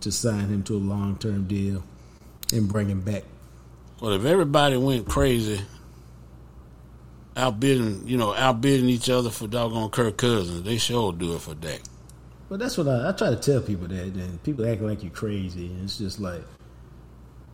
[0.00, 1.82] to sign him to a long term deal
[2.52, 3.24] and bring him back.
[4.00, 5.60] Well, if everybody went crazy
[7.36, 10.62] outbidding, you know, outbidding each other for doggone Kirk Cousins.
[10.62, 11.80] They sure do it for Dak.
[12.48, 15.12] Well, that's what I, I try to tell people that, and people act like you're
[15.12, 16.42] crazy, and it's just like,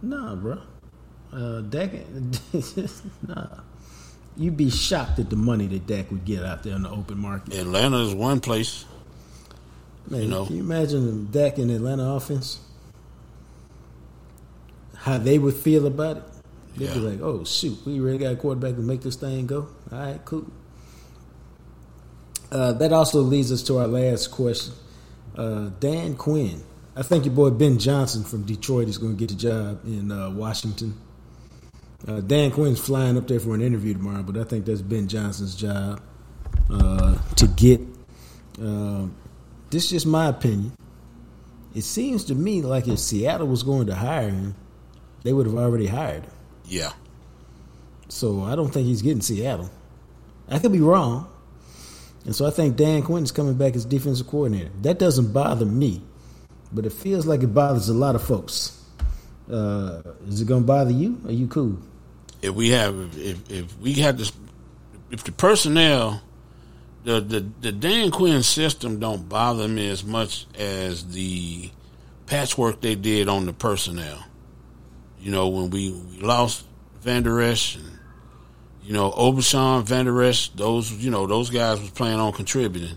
[0.03, 0.59] nah, bro,
[1.33, 1.93] uh, Dak,
[3.27, 3.47] nah.
[4.37, 7.19] You'd be shocked at the money that Dak would get out there in the open
[7.19, 7.55] market.
[7.55, 8.87] Atlanta is one place.
[10.09, 12.59] Man, you know, can you imagine Dak in Atlanta offense?
[14.97, 16.23] How they would feel about it?
[16.77, 16.95] They'd yeah.
[16.95, 19.99] be like, "Oh shoot, we really got a quarterback to make this thing go." All
[19.99, 20.51] right, cool.
[22.51, 24.75] Uh, that also leads us to our last question.
[25.37, 26.63] Uh, Dan Quinn,
[26.95, 30.13] I think your boy Ben Johnson from Detroit is going to get the job in
[30.13, 30.95] uh, Washington.
[32.07, 35.09] Uh, Dan Quinn's flying up there for an interview tomorrow, but I think that's Ben
[35.09, 36.03] Johnson's job.
[36.71, 37.81] uh, to get.
[38.61, 39.07] Uh,
[39.71, 40.73] this is just my opinion.
[41.75, 44.55] It seems to me like if Seattle was going to hire him,
[45.23, 46.32] they would have already hired him.
[46.67, 46.93] Yeah.
[48.09, 49.71] So I don't think he's getting Seattle.
[50.49, 51.29] I could be wrong.
[52.25, 54.71] And so I think Dan Quinn is coming back as defensive coordinator.
[54.83, 56.03] That doesn't bother me,
[56.73, 58.79] but it feels like it bothers a lot of folks.
[59.51, 61.21] Uh, is it going to bother you?
[61.27, 61.79] Are you cool?
[62.41, 64.33] If we have, if if we had this,
[65.11, 66.23] if the personnel,
[67.05, 71.71] the the the Dan Quinn system don't bother me as much as the
[72.27, 74.25] patchwork they did on the personnel.
[75.23, 76.67] You know, when we, we lost
[77.01, 77.93] Van and
[78.83, 80.07] you know, Obershon, Van
[80.57, 82.97] those, you know, those guys was planning on contributing.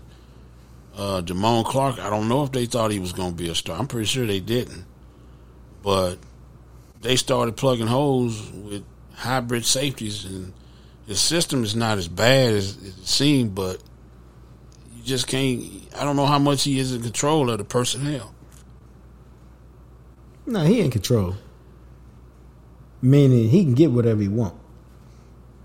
[0.96, 3.54] Uh, Damone Clark, I don't know if they thought he was going to be a
[3.54, 3.78] star.
[3.78, 4.84] I'm pretty sure they didn't.
[5.82, 6.18] But
[7.02, 8.82] they started plugging holes with
[9.14, 10.52] hybrid safeties, and
[11.06, 13.80] the system is not as bad as it seemed, but
[14.96, 15.62] you just can't.
[15.96, 18.34] I don't know how much he is in control of the personnel.
[20.46, 21.36] No, he in control.
[23.02, 24.54] Meaning he can get whatever he want.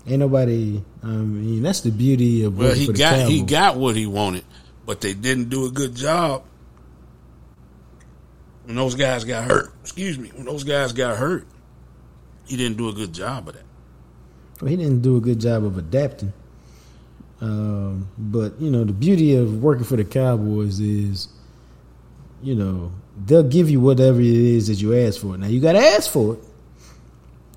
[0.06, 0.82] Ain't nobody.
[1.02, 4.06] I mean, that's the beauty of Well, he for the got he got what he
[4.06, 4.44] wanted,
[4.84, 6.44] but they didn't do a good job
[8.64, 9.72] when those guys got hurt.
[9.82, 11.46] Excuse me, when those guys got hurt,
[12.46, 13.64] he didn't do a good job of that.
[14.60, 16.32] Well, he didn't do a good job of adapting.
[17.40, 21.28] Um, but you know, the beauty of working for the Cowboys is,
[22.42, 22.92] you know,
[23.24, 25.36] they'll give you whatever it is that you ask for.
[25.36, 26.44] Now you got to ask for it.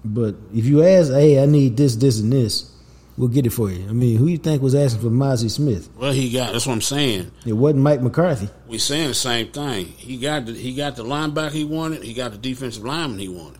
[0.05, 2.71] But if you ask, hey, I need this, this, and this,
[3.17, 3.89] we'll get it for you.
[3.89, 5.89] I mean, who you think was asking for Mazi Smith?
[5.97, 6.53] Well, he got.
[6.53, 7.31] That's what I'm saying.
[7.45, 8.49] It wasn't Mike McCarthy.
[8.67, 9.85] We saying the same thing.
[9.85, 12.03] He got the, he got the linebacker he wanted.
[12.03, 13.59] He got the defensive lineman he wanted.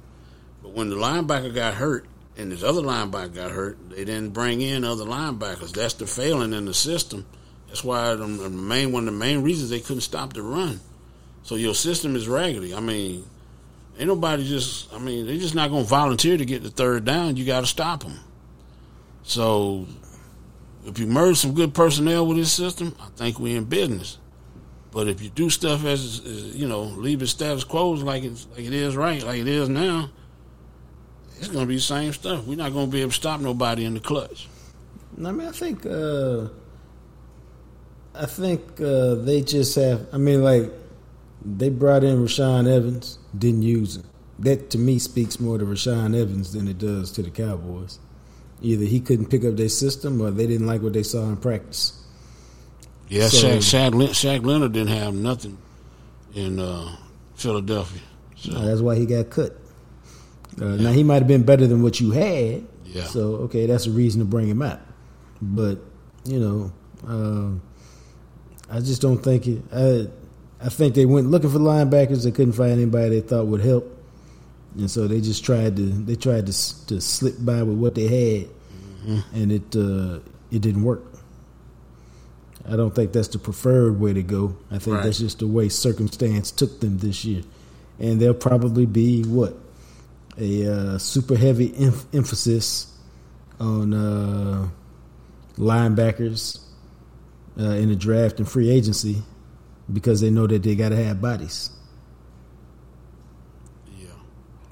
[0.61, 2.05] But when the linebacker got hurt
[2.37, 5.71] and this other linebacker got hurt, they didn't bring in other linebackers.
[5.71, 7.25] That's the failing in the system.
[7.67, 10.79] That's why the main one of the main reasons they couldn't stop the run.
[11.43, 12.73] So your system is raggedy.
[12.73, 13.25] I mean,
[13.97, 14.93] ain't nobody just.
[14.93, 17.37] I mean, they're just not going to volunteer to get the third down.
[17.37, 18.19] You got to stop them.
[19.23, 19.87] So
[20.85, 24.19] if you merge some good personnel with this system, I think we're in business.
[24.91, 28.47] But if you do stuff as, as you know, leave it status quo like it's
[28.51, 30.09] like it is right, like it is now,
[31.37, 32.45] it's going to be the same stuff.
[32.45, 34.47] We're not going to be able to stop nobody in the clutch.
[35.17, 36.47] I mean, I think, uh,
[38.13, 40.07] I think uh, they just have.
[40.13, 40.71] I mean, like
[41.45, 44.03] they brought in Rashaan Evans, didn't use him.
[44.39, 47.99] That to me speaks more to Rashaan Evans than it does to the Cowboys.
[48.61, 51.37] Either he couldn't pick up their system, or they didn't like what they saw in
[51.37, 52.01] practice.
[53.07, 53.57] Yeah, So- Shaq,
[53.91, 55.57] Shaq, Lin- Shaq Leonard didn't have nothing
[56.33, 56.95] in uh,
[57.35, 58.01] Philadelphia.
[58.37, 59.55] So, that's why he got cut.
[60.59, 62.63] Uh, Now he might have been better than what you had.
[62.85, 63.03] Yeah.
[63.03, 64.79] So okay, that's a reason to bring him out.
[65.41, 65.79] But
[66.23, 66.71] you know,
[67.05, 67.61] um,
[68.69, 69.61] I just don't think it.
[69.73, 70.07] I,
[70.66, 72.24] I think they went looking for linebackers.
[72.24, 73.86] They couldn't find anybody they thought would help,
[74.76, 75.84] and so they just tried to.
[75.84, 78.49] They tried to to slip by with what they had,
[79.36, 80.20] and it uh,
[80.51, 81.03] it didn't work.
[82.68, 84.57] I don't think that's the preferred way to go.
[84.72, 85.03] I think Right.
[85.03, 87.43] that's just the way circumstance took them this year,
[87.99, 89.55] and they'll probably be what
[90.39, 92.88] a uh, super heavy em- emphasis
[93.59, 94.68] on uh,
[95.59, 96.59] linebackers
[97.59, 99.22] uh, in the draft and free agency
[99.91, 101.69] because they know that they got to have bodies.
[103.97, 104.07] yeah.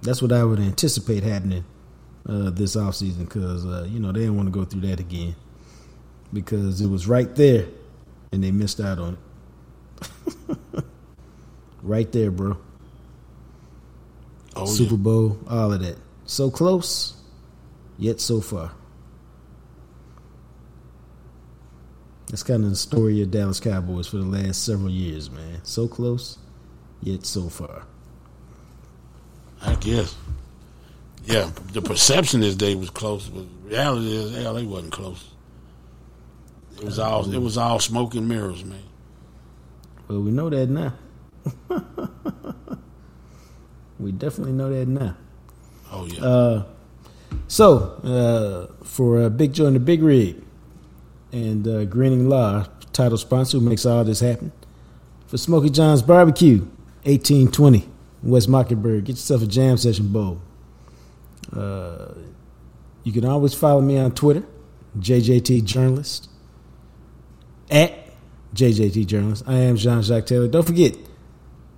[0.01, 1.65] That's what I would anticipate happening
[2.27, 5.35] uh, this offseason because, uh, you know, they didn't want to go through that again
[6.31, 7.67] because it was right there
[8.31, 9.17] and they missed out on
[10.01, 10.57] it.
[11.83, 12.57] right there, bro.
[14.55, 14.97] Oh, Super yeah.
[14.97, 15.97] Bowl, all of that.
[16.25, 17.13] So close,
[17.97, 18.71] yet so far.
[22.33, 25.59] That's kind of the story of Dallas Cowboys for the last several years, man.
[25.61, 26.39] So close,
[27.03, 27.83] yet so far.
[29.61, 30.15] I guess.
[31.25, 35.29] Yeah, the perception is they was close, but reality is hell they wasn't close.
[36.77, 38.81] It was all it was all smoke and mirrors, man.
[40.07, 40.93] Well, we know that now.
[43.99, 45.15] we definitely know that now.
[45.91, 46.25] Oh yeah.
[46.25, 46.63] Uh,
[47.47, 50.42] so, uh, for uh, Big Joe and the Big Rig
[51.33, 54.53] and uh, Greening Law, title sponsor who makes all this happen,
[55.27, 56.59] for Smoky John's Barbecue,
[57.03, 57.89] 1820
[58.21, 60.39] West Mockingbird, get yourself a jam session bowl.
[61.51, 62.13] Uh,
[63.03, 64.43] you can always follow me on Twitter,
[64.97, 66.29] JJT Journalist,
[67.69, 67.91] at
[68.55, 69.43] JJT Journalist.
[69.47, 70.47] I am Jean Jacques Taylor.
[70.47, 70.95] Don't forget,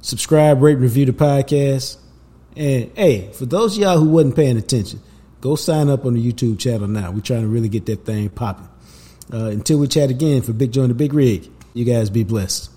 [0.02, 1.98] subscribe, rate, review the podcast.
[2.56, 5.02] And hey, for those of y'all who wasn't paying attention,
[5.42, 7.10] go sign up on the YouTube channel now.
[7.12, 8.70] We're trying to really get that thing popping.
[9.34, 12.24] Uh, until we chat again for Big Joe and the Big Rig, you guys be
[12.24, 12.70] blessed.